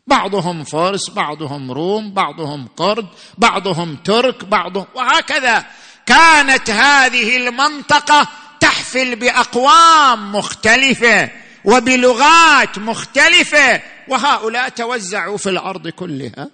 بعضهم 0.07 0.63
فرس 0.63 1.09
بعضهم 1.09 1.71
روم 1.71 2.13
بعضهم 2.13 2.67
قرد 2.77 3.07
بعضهم 3.37 3.95
ترك 3.95 4.45
بعضهم 4.45 4.85
وهكذا 4.95 5.65
كانت 6.05 6.69
هذه 6.69 7.37
المنطقة 7.37 8.27
تحفل 8.59 9.15
بأقوام 9.15 10.35
مختلفة 10.35 11.29
وبلغات 11.65 12.77
مختلفة. 12.77 13.81
وهؤلاء 14.07 14.69
توزعوا 14.69 15.37
في 15.37 15.49
الأرض 15.49 15.87
كلها. 15.87 16.49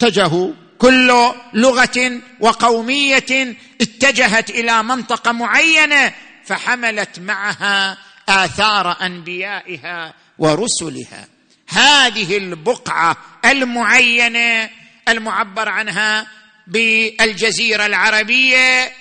اتجهوا 0.00 0.52
كل 0.78 1.32
لغة 1.54 2.20
وقومية 2.40 3.56
اتجهت 3.80 4.50
إلى 4.50 4.82
منطقة 4.82 5.32
معينة 5.32 6.12
فحملت 6.44 7.18
معها 7.18 7.98
آثار 8.28 8.96
أنبيائها 9.02 10.14
ورسلها. 10.38 11.28
هذه 11.68 12.36
البقعة 12.36 13.16
المعينة 13.44 14.70
المعبر 15.08 15.68
عنها 15.68 16.26
بالجزيرة 16.66 17.86
العربية 17.86 18.92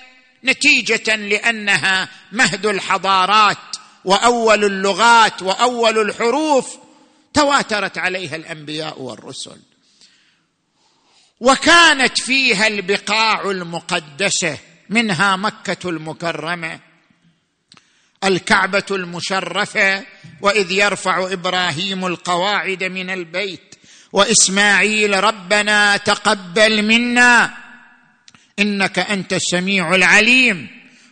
نتيجة 0.44 1.16
لأنها 1.16 2.10
مهد 2.32 2.66
الحضارات 2.66 3.58
وأول 4.06 4.64
اللغات 4.64 5.42
وأول 5.42 6.00
الحروف 6.00 6.78
تواترت 7.34 7.98
عليها 7.98 8.36
الأنبياء 8.36 9.02
والرسل. 9.02 9.58
وكانت 11.40 12.22
فيها 12.22 12.68
البقاع 12.68 13.42
المقدسة 13.42 14.58
منها 14.90 15.36
مكة 15.36 15.90
المكرمة. 15.90 16.80
الكعبة 18.24 18.84
المشرفة 18.92 20.04
وإذ 20.42 20.72
يرفع 20.72 21.34
إبراهيم 21.34 22.06
القواعد 22.06 22.84
من 22.84 23.10
البيت 23.10 23.76
وإسماعيل 24.14 25.24
ربنا 25.24 25.98
تقبل 25.98 26.82
منا 26.86 27.54
إنك 28.60 29.00
أنت 29.00 29.34
السميع 29.34 29.96
العليم. 29.96 30.68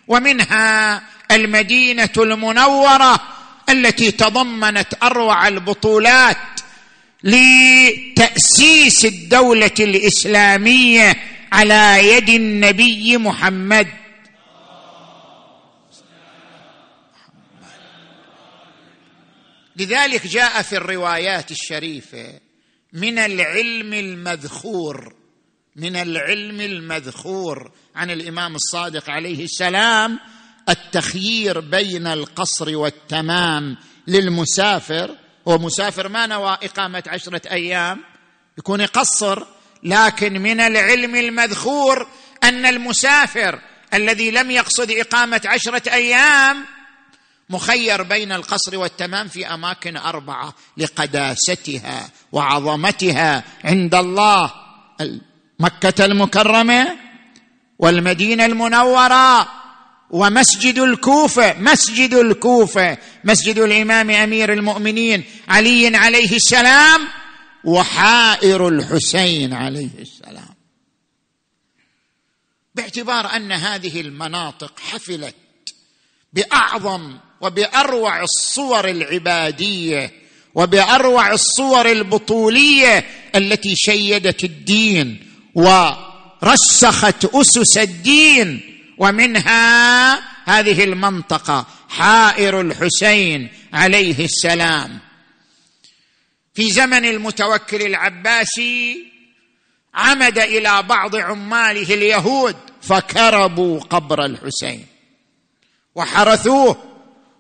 ومنها 0.08 1.02
المدينة 1.32 2.10
المنورة 2.18 3.20
التي 3.70 4.12
تضمنت 4.12 4.88
أروع 5.04 5.48
البطولات 5.48 6.38
لتأسيس 7.24 9.06
الدولة 9.06 9.72
الإسلامية 9.80 11.16
على 11.52 12.10
يد 12.14 12.30
النبي 12.30 13.18
محمد. 13.18 13.88
لذلك 19.78 20.28
جاء 20.28 20.62
في 20.62 20.78
الروايات 20.78 21.52
الشريفة 21.52 22.40
من 22.94 23.20
العلم 23.20 23.94
المذخور 23.94 25.16
من 25.76 25.96
العلم 25.96 26.62
المذخور 26.62 27.72
عن 27.96 28.12
الإمام 28.12 28.56
الصادق 28.56 29.10
عليه 29.10 29.44
السلام 29.44 30.20
التخيير 30.70 31.60
بين 31.60 32.08
القصر 32.08 32.78
والتمام 32.78 33.78
للمسافر 34.08 35.16
هو 35.48 35.58
مسافر 35.58 36.10
ما 36.10 36.28
نوى 36.28 36.58
إقامة 36.64 37.04
عشرة 37.08 37.42
أيام 37.52 38.00
يكون 38.58 38.82
يقصر 38.82 39.46
لكن 39.84 40.42
من 40.42 40.60
العلم 40.60 41.16
المذخور 41.16 42.08
أن 42.44 42.66
المسافر 42.66 43.62
الذي 43.94 44.32
لم 44.32 44.52
يقصد 44.52 44.92
إقامة 44.92 45.42
عشرة 45.46 45.94
أيام 45.94 46.66
مخير 47.50 48.04
بين 48.04 48.32
القصر 48.32 48.78
والتمام 48.78 49.28
في 49.28 49.48
أماكن 49.48 49.98
أربعة 49.98 50.56
لقداستها 50.78 52.10
وعظمتها 52.32 53.44
عند 53.64 53.96
الله. 53.96 54.54
مكة 55.60 56.06
المكرمة 56.06 56.98
والمدينة 57.80 58.46
المنورة 58.46 59.48
ومسجد 60.10 60.80
الكوفة 60.80 61.60
مسجد 61.60 62.14
الكوفة 62.14 62.98
مسجد 63.24 63.58
الإمام 63.58 64.12
أمير 64.12 64.54
المؤمنين 64.54 65.24
علي 65.48 65.98
عليه 65.98 66.36
السلام 66.36 67.08
وحائر 67.64 68.68
الحسين 68.68 69.54
عليه 69.54 69.90
السلام. 70.00 70.56
باعتبار 72.76 73.36
أن 73.36 73.52
هذه 73.52 74.02
المناطق 74.02 74.80
حفلت 74.80 75.36
بأعظم 76.34 77.18
وبأروع 77.46 78.24
الصور 78.24 78.90
العبادية 78.90 80.12
وبأروع 80.56 81.34
الصور 81.34 81.92
البطولية 81.92 83.06
التي 83.36 83.76
شيدت 83.76 84.44
الدين 84.44 85.28
ورسخت 85.56 87.26
أسس 87.26 87.78
الدين. 87.78 88.72
ومنها 88.98 90.14
هذه 90.46 90.84
المنطقة 90.84 91.66
حائر 91.90 92.62
الحسين 92.62 93.50
عليه 93.74 94.26
السلام. 94.26 95.00
في 96.54 96.72
زمن 96.72 97.06
المتوكل 97.06 97.82
العباسي 97.82 99.06
عمد 99.94 100.40
إلى 100.40 100.84
بعض 100.84 101.16
عماله 101.16 101.94
اليهود 101.94 102.56
فكربوا 102.82 103.80
قبر 103.80 104.26
الحسين 104.26 104.86
وحرثوه. 105.96 106.95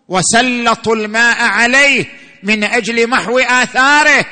وسلطوا 0.07 0.95
الماء 0.95 1.41
عليه 1.41 2.05
من 2.43 2.63
أجل 2.63 3.09
محو 3.09 3.39
آثاره. 3.39 4.25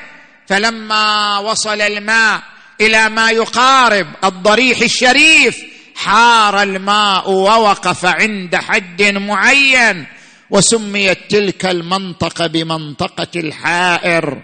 فلما 0.47 1.37
وصل 1.37 1.81
الماء 1.81 2.41
إلى 2.81 3.09
ما 3.09 3.31
يقارب 3.31 4.07
الضريح 4.23 4.79
الشريف 4.81 5.57
حار 5.95 6.61
الماء 6.61 7.29
ووقف 7.29 8.05
عند 8.05 8.55
حد 8.55 9.01
معين 9.01 10.05
وسميت 10.49 11.19
تلك 11.29 11.65
المنطقة 11.65 12.47
بمنطقة 12.47 13.27
الحائر. 13.35 14.41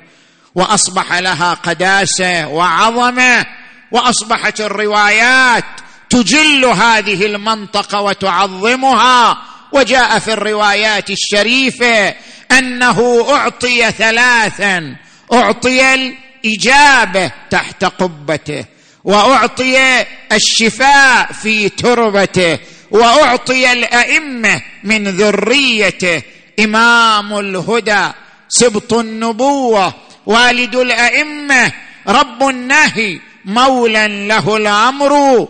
وأصبح 0.56 1.14
لها 1.14 1.54
قداسة 1.54 2.48
وعظمة 2.48 3.46
وأصبحت 3.92 4.62
الروايات 4.62 5.66
تجل 6.10 6.66
هذه 6.66 7.26
المنطقة 7.26 8.02
وتعظمها. 8.02 9.38
وجاء 9.72 10.20
في 10.20 10.34
الروايات 10.34 11.10
الشريفة 11.10 12.16
أنه 12.52 13.26
أعطي 13.30 13.92
ثلاثا 13.92 14.96
أعطي 15.34 15.94
الإجابة 15.94 17.32
تحت 17.50 17.86
قبته 17.86 18.66
وأعطي 19.04 20.06
الشفاء 20.32 21.32
في 21.32 21.70
تربته 21.70 22.60
وأعطي 22.92 23.72
الأئمة 23.72 24.62
من 24.84 25.04
ذريته 25.04 26.22
إمام 26.60 27.40
الهدى 27.40 28.08
سبط 28.50 28.94
النبوة 28.94 29.94
والد 30.26 30.76
الأئمة 30.76 31.72
رب 32.08 32.44
النهي 32.50 33.20
مولى 33.46 34.28
له 34.28 34.58
الأمر. 34.58 35.48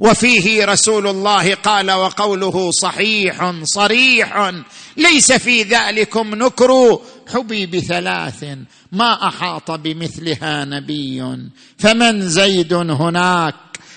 وفيه 0.00 0.64
رسول 0.64 1.06
الله 1.06 1.54
قال 1.54 1.90
وقوله 1.90 2.70
صحيح 2.70 3.52
صريح. 3.62 4.52
ليس 4.96 5.32
في 5.32 5.62
ذلكم 5.62 6.34
نكر. 6.34 7.00
حبي 7.34 7.66
بثلاث. 7.66 8.44
ما 8.92 9.28
أحاط 9.28 9.70
بمثلها 9.70 10.64
نبي. 10.64 11.38
فمن 11.78 12.28
زيد 12.28 12.72
هناك؟ 12.72 13.54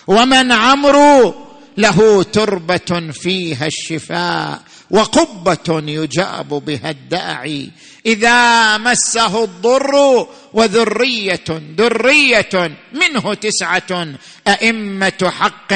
ومن 0.08 0.52
عمرو؟ 0.52 1.36
له 1.78 2.24
تربة 2.24 3.12
فيها 3.12 3.66
الشفاء 3.66 4.62
وقبة 4.92 5.82
يجاب 5.88 6.50
بها 6.50 6.90
الداعي. 6.90 7.72
إذا 8.06 8.78
مسه 8.78 9.44
الضر 9.44 10.28
وذرية 10.54 11.44
ذرية 11.78 12.72
منه 12.94 13.34
تسعة 13.34 14.08
أئمة 14.48 15.32
حق 15.40 15.74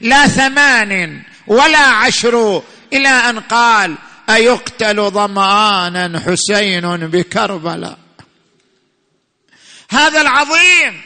لا 0.00 0.26
ثمان 0.26 1.22
ولا 1.46 1.78
عشر 1.78 2.62
إلى 2.92 3.08
أن 3.08 3.40
قال 3.40 3.94
أيقتل 4.30 5.10
ظمانا 5.10 6.20
حسين 6.20 6.96
بكربلاء؟ 7.06 7.98
هذا 9.90 10.20
العظيم! 10.20 11.02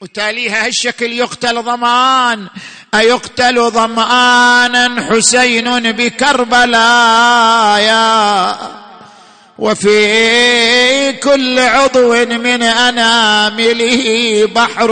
وتاليها 0.00 0.66
هالشكل 0.66 1.12
يقتل 1.12 1.62
ظمان 1.62 2.48
أيقتل 2.94 3.70
ظمآنا 3.70 5.06
حسين 5.10 5.92
بكربلاء؟ 5.92 7.80
يا 7.80 8.85
وفي 9.58 11.12
كل 11.12 11.58
عضو 11.58 12.12
من 12.24 12.62
أنامله 12.62 14.48
بحر. 14.54 14.90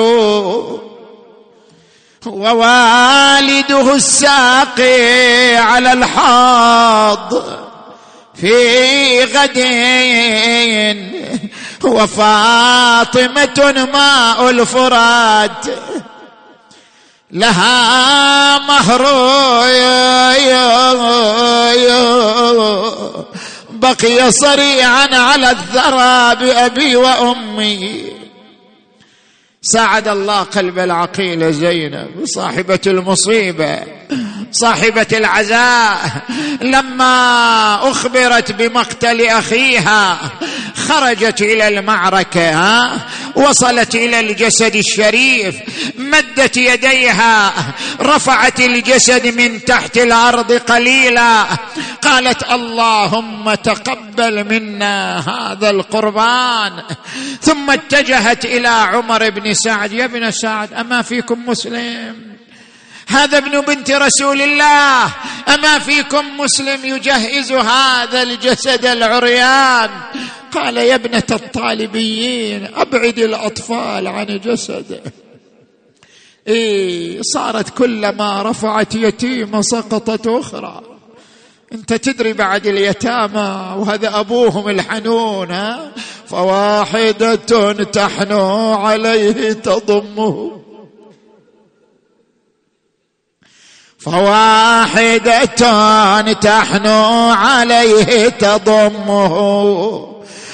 ووالده 2.27 3.95
الساقي 3.95 5.57
على 5.57 5.93
الحاض 5.93 7.45
في 8.35 9.25
غد. 9.25 9.59
وفاطمة 11.85 13.89
ماء 13.93 14.51
الفرات 14.51 15.67
لها 17.31 18.59
مهر. 18.59 19.05
بقي 23.85 24.31
صريعا 24.33 25.09
على 25.15 25.51
الثرى 25.51 26.37
بأبي 26.41 26.97
وأمي. 26.97 28.05
ساعد 29.63 30.09
الله 30.09 30.41
قلب 30.43 30.79
العقيل 30.79 31.53
زينب 31.53 32.11
صاحبة 32.25 32.81
المصيبة. 32.87 33.81
صاحبة 34.55 35.07
العزاء 35.13 36.23
لما 36.63 37.91
أخبرت 37.91 38.53
بمقتل 38.53 39.21
أخيها 39.21 40.19
خرجت 40.89 41.43
إلى 41.43 41.69
المعركة 41.69 42.51
ها؟ 42.51 43.01
وصلت 43.35 43.95
إلى 43.95 44.21
الجسد 44.21 44.77
الشريف 44.77 45.55
مدت 45.99 46.57
يديها 46.57 47.53
رفعت 48.01 48.61
الجسد 48.61 49.27
من 49.27 49.65
تحت 49.65 49.99
الأرض 49.99 50.53
قليلا 50.53 51.45
قالت 52.03 52.53
اللهم 52.53 53.55
تقبل 53.55 54.45
منا 54.45 55.19
هذا 55.19 55.71
القربان. 55.71 56.83
ثم 57.41 57.71
اتجهت 57.71 58.45
إلى 58.45 58.69
عمر 58.69 59.31
بن 59.31 59.55
سعد 59.55 59.93
يا 59.93 60.05
ابن 60.05 60.31
سعد 60.31 60.73
أما 60.73 61.03
فيكم 61.03 61.49
مسلم؟ 61.49 62.34
هذا 63.09 63.39
ابن 63.39 63.61
بنت 63.61 63.91
رسول 63.91 64.43
الله. 64.43 65.05
أما 65.49 65.79
فيكم 65.79 66.41
مسلم 66.41 66.85
يجهز 66.85 67.53
هذا 67.53 68.23
الجسد 68.23 68.87
العريان؟ 68.87 69.91
قال 70.53 70.77
يا 70.77 70.95
ابنة 70.95 71.23
الطالبيين 71.31 72.69
أبعد 72.77 73.19
الأطفال 73.19 74.07
عن 74.09 74.27
جسده. 74.27 75.03
إيه 76.49 77.21
صارت 77.23 77.79
كلما 77.79 78.43
رفعت 78.43 78.95
يتيمه 78.95 79.63
سقطت 79.63 80.27
أخرى. 80.27 80.81
أنت 81.73 81.93
تدري 81.93 82.33
بعد 82.33 82.67
اليتامى 82.67 83.75
وهذا 83.77 84.21
أبوهم 84.21 84.69
الحنون 84.69 85.51
ها؟ 85.51 85.93
فواحدة 86.27 87.73
تحنو 87.73 88.73
عليه 88.75 89.53
تضمه. 89.53 90.64
فواحدة 94.05 95.43
تحنو 96.33 97.31
عليه 97.31 98.29
تضمه 98.29 99.35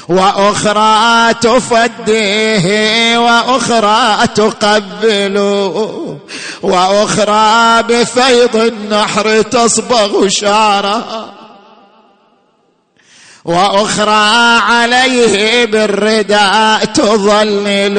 وأخرى 0.09 1.35
تفديه 1.35 3.19
وأخرى 3.19 4.27
تقبله 4.35 6.17
وأخرى 6.63 7.83
بفيض 7.83 8.57
النحر 8.57 9.43
تصبغ 9.43 10.29
شعرها 10.29 11.40
وأخرى 13.45 14.61
عليه 14.61 15.65
بالرداء 15.65 16.85
تظلل 16.85 17.99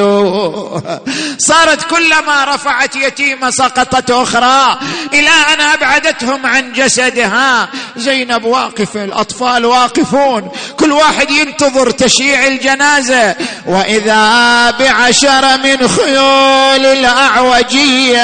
صارت 1.38 1.84
كلما 1.90 2.56
رفعت 2.56 2.96
يتيمه 2.96 3.50
سقطت 3.50 4.12
أخرى. 4.12 4.80
إلى 5.14 5.30
أن 5.54 5.62
أبعدتهم 5.62 6.46
عن 6.46 6.74
جسدها. 6.74 7.70
زينب 7.98 8.44
واقفه 8.44 9.04
الأطفال 9.04 9.66
واقفون. 9.66 10.52
كل 10.80 10.92
واحد 10.92 11.32
ينتظر 11.32 11.92
تشييع 11.92 12.48
الجنازة. 12.48 13.36
وإذا 13.66 14.72
بعشر 14.72 15.58
من 15.58 15.88
خيول 15.88 16.86
الأعوجية 16.86 18.22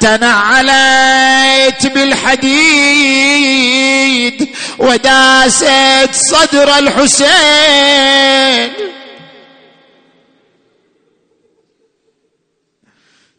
تنعلت 0.00 1.86
بالحديد. 1.86 2.54
وداست 5.24 6.14
صدر 6.14 6.78
الحسين. 6.78 8.72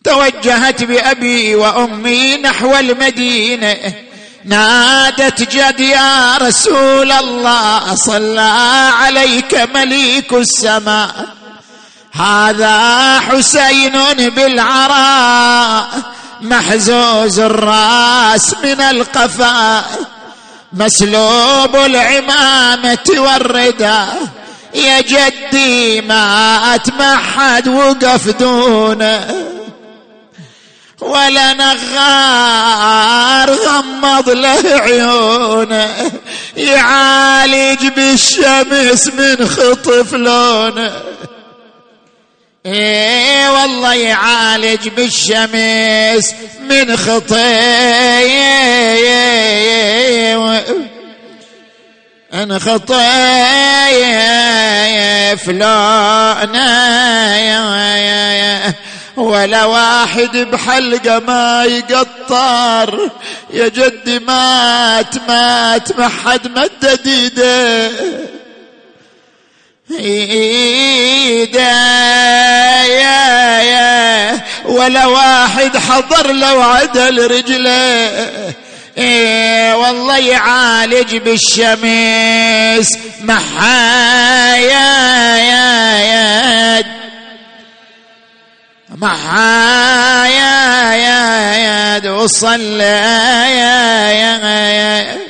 توجهت 0.04 0.84
بأبي 0.84 1.56
وأمي 1.56 2.38
نحو 2.38 2.76
المدينة. 2.76 3.94
نادت 4.46 5.42
جد 5.42 5.80
يا 5.80 6.38
رسول 6.38 7.12
الله 7.12 7.96
صلى 7.96 8.92
عليك 8.94 9.56
مليك 9.76 10.34
السماء 10.34 11.28
هذا 12.12 13.20
حسين 13.20 14.30
بالعراء 14.30 15.88
محزوز 16.42 17.40
الراس 17.40 18.56
من 18.64 18.82
القفا 18.82 19.86
مسلوب 20.76 21.76
العمامة 21.76 23.06
والرداء 23.18 24.28
يا 24.76 25.02
جدي 25.02 26.02
ما 26.02 26.76
أتمحد 26.76 27.68
وقف 27.68 28.30
دونه 28.30 29.46
ولا 31.02 31.54
نغار 31.54 33.50
غمض 33.52 34.30
له 34.30 34.62
عيونه 34.66 36.12
يعالج 36.58 37.88
بالشمس 37.88 39.08
من 39.08 39.48
خطف 39.48 40.14
لونه 40.14 40.92
إيه 42.66 43.50
والله 43.50 43.94
يعالج 43.94 44.88
بالشمس 44.88 46.36
من 46.70 46.98
خطيه 46.98 47.46
ان 52.34 52.60
خطيه 52.60 52.96
فلانه 55.36 56.66
ولا 59.18 59.66
واحد 59.66 60.38
بحلقة 60.38 61.20
ما 61.20 61.64
يقطر. 61.64 63.10
يا 63.54 63.68
جدي 63.68 64.20
مات 64.20 65.16
مات 65.28 66.00
ما 66.00 66.08
حد 66.08 66.48
مدد 66.48 67.08
ايده 67.08 67.92
يا 72.86 73.62
يا 73.62 74.42
ولا 74.66 75.06
واحد 75.06 75.78
حضر 75.78 76.32
لو 76.32 76.62
عدل 76.62 77.32
رجله 77.32 78.20
إيه 78.98 79.76
والله 79.76 80.18
يعالج 80.18 81.16
بالشمس 81.16 82.98
محايا 83.22 84.88
يا 85.38 86.00
يا 86.00 86.84
محايا 88.96 90.56
يا 90.96 91.98
يد 91.98 92.08
وصلى 92.08 93.02
يا 93.52 94.10
يا. 94.12 95.25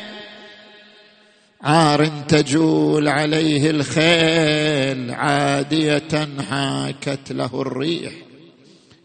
عار 1.66 2.06
تجول 2.06 3.08
عليه 3.08 3.70
الخيل 3.70 5.12
عادية 5.12 6.30
حاكت 6.50 7.32
له 7.32 7.62
الريح. 7.62 8.14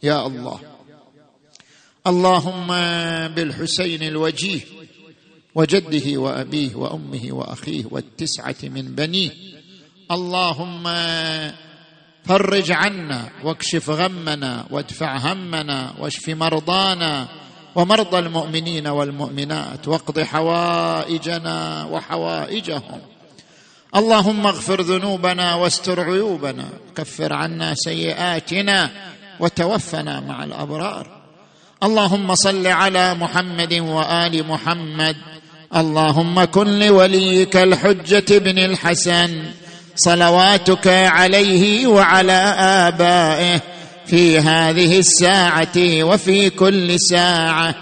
يا 0.02 0.26
الله. 0.26 0.60
اللهم 2.06 2.66
بالحسين 3.34 4.02
الوجيه 4.02 4.60
وجده 5.54 6.20
وأبيه 6.20 6.74
وأمه 6.74 7.28
وأخيه 7.30 7.84
والتسعة 7.90 8.56
من 8.62 8.82
بنيه. 8.82 9.30
اللهم 10.10 10.82
فرج 12.24 12.72
عنا 12.72 13.28
واكشف 13.44 13.90
غمنا 13.90 14.66
وادفع 14.70 15.16
همنا 15.16 15.94
واشف 15.98 16.28
مرضانا 16.28 17.28
ومرضى 17.74 18.18
المؤمنين 18.18 18.86
والمؤمنات 18.86 19.88
واقض 19.88 20.20
حوائجنا 20.20 21.84
وحوائجهم. 21.90 23.00
اللهم 23.96 24.46
اغفر 24.46 24.80
ذنوبنا 24.82 25.54
واستر 25.54 26.00
عيوبنا 26.00 26.64
كفر 26.96 27.32
عنا 27.32 27.74
سيئاتنا 27.74 28.90
وتوفنا 29.40 30.20
مع 30.20 30.44
الأبرار. 30.44 31.06
اللهم 31.82 32.34
صل 32.34 32.66
على 32.66 33.14
محمد 33.14 33.74
وآل 33.74 34.46
محمد. 34.46 35.16
اللهم 35.76 36.44
كن 36.44 36.78
لوليك 36.78 37.56
الحجة 37.56 38.38
بن 38.38 38.58
الحسن. 38.58 39.44
صلواتك 39.96 40.88
عليه 40.88 41.86
وعلى 41.86 42.54
آبائه. 42.58 43.60
في 44.10 44.38
هذه 44.38 44.98
الساعة 44.98 46.02
وفي 46.02 46.50
كل 46.50 47.00
ساعة 47.00 47.74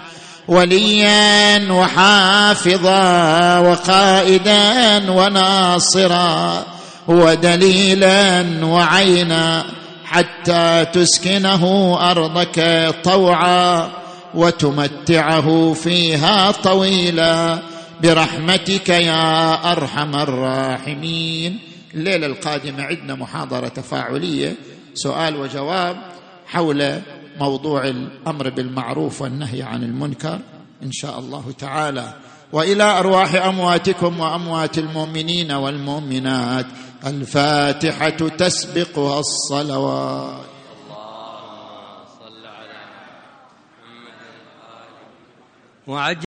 وليا 0.47 1.71
وحافظا 1.71 3.59
وقائدا 3.59 5.11
وناصرا 5.11 6.65
ودليلا 7.07 8.45
وعينا 8.65 9.65
حتى 10.05 10.85
تسكنه 10.93 11.95
أرضك 12.11 12.89
طوعا 13.03 13.89
وتمتعه 14.33 15.73
فيها 15.73 16.51
طويلا. 16.51 17.59
برحمتك 18.03 18.89
يا 18.89 19.53
أرحم 19.71 20.15
الراحمين. 20.15 21.59
الليلة 21.93 22.25
القادمة 22.25 22.83
عندنا 22.83 23.15
محاضرة 23.15 23.67
تفاعلية 23.67 24.55
سؤال 24.93 25.35
وجواب. 25.35 25.97
حول 26.49 27.01
موضوع 27.39 27.87
الأمر 27.87 28.49
بالمعروف 28.49 29.21
والنهي 29.21 29.63
عن 29.63 29.83
المنكر 29.83 30.39
إن 30.83 30.91
شاء 30.91 31.19
الله 31.19 31.51
تعالى. 31.51 32.13
وإلى 32.53 32.83
أرواح 32.83 33.35
أمواتكم 33.35 34.19
وأموات 34.19 34.77
المؤمنين 34.77 35.51
والمؤمنات 35.51 36.65
الفاتحة 37.05 38.09
تسبقها 38.09 39.19
الصلوات. 39.19 40.45
وعجل 45.87 46.17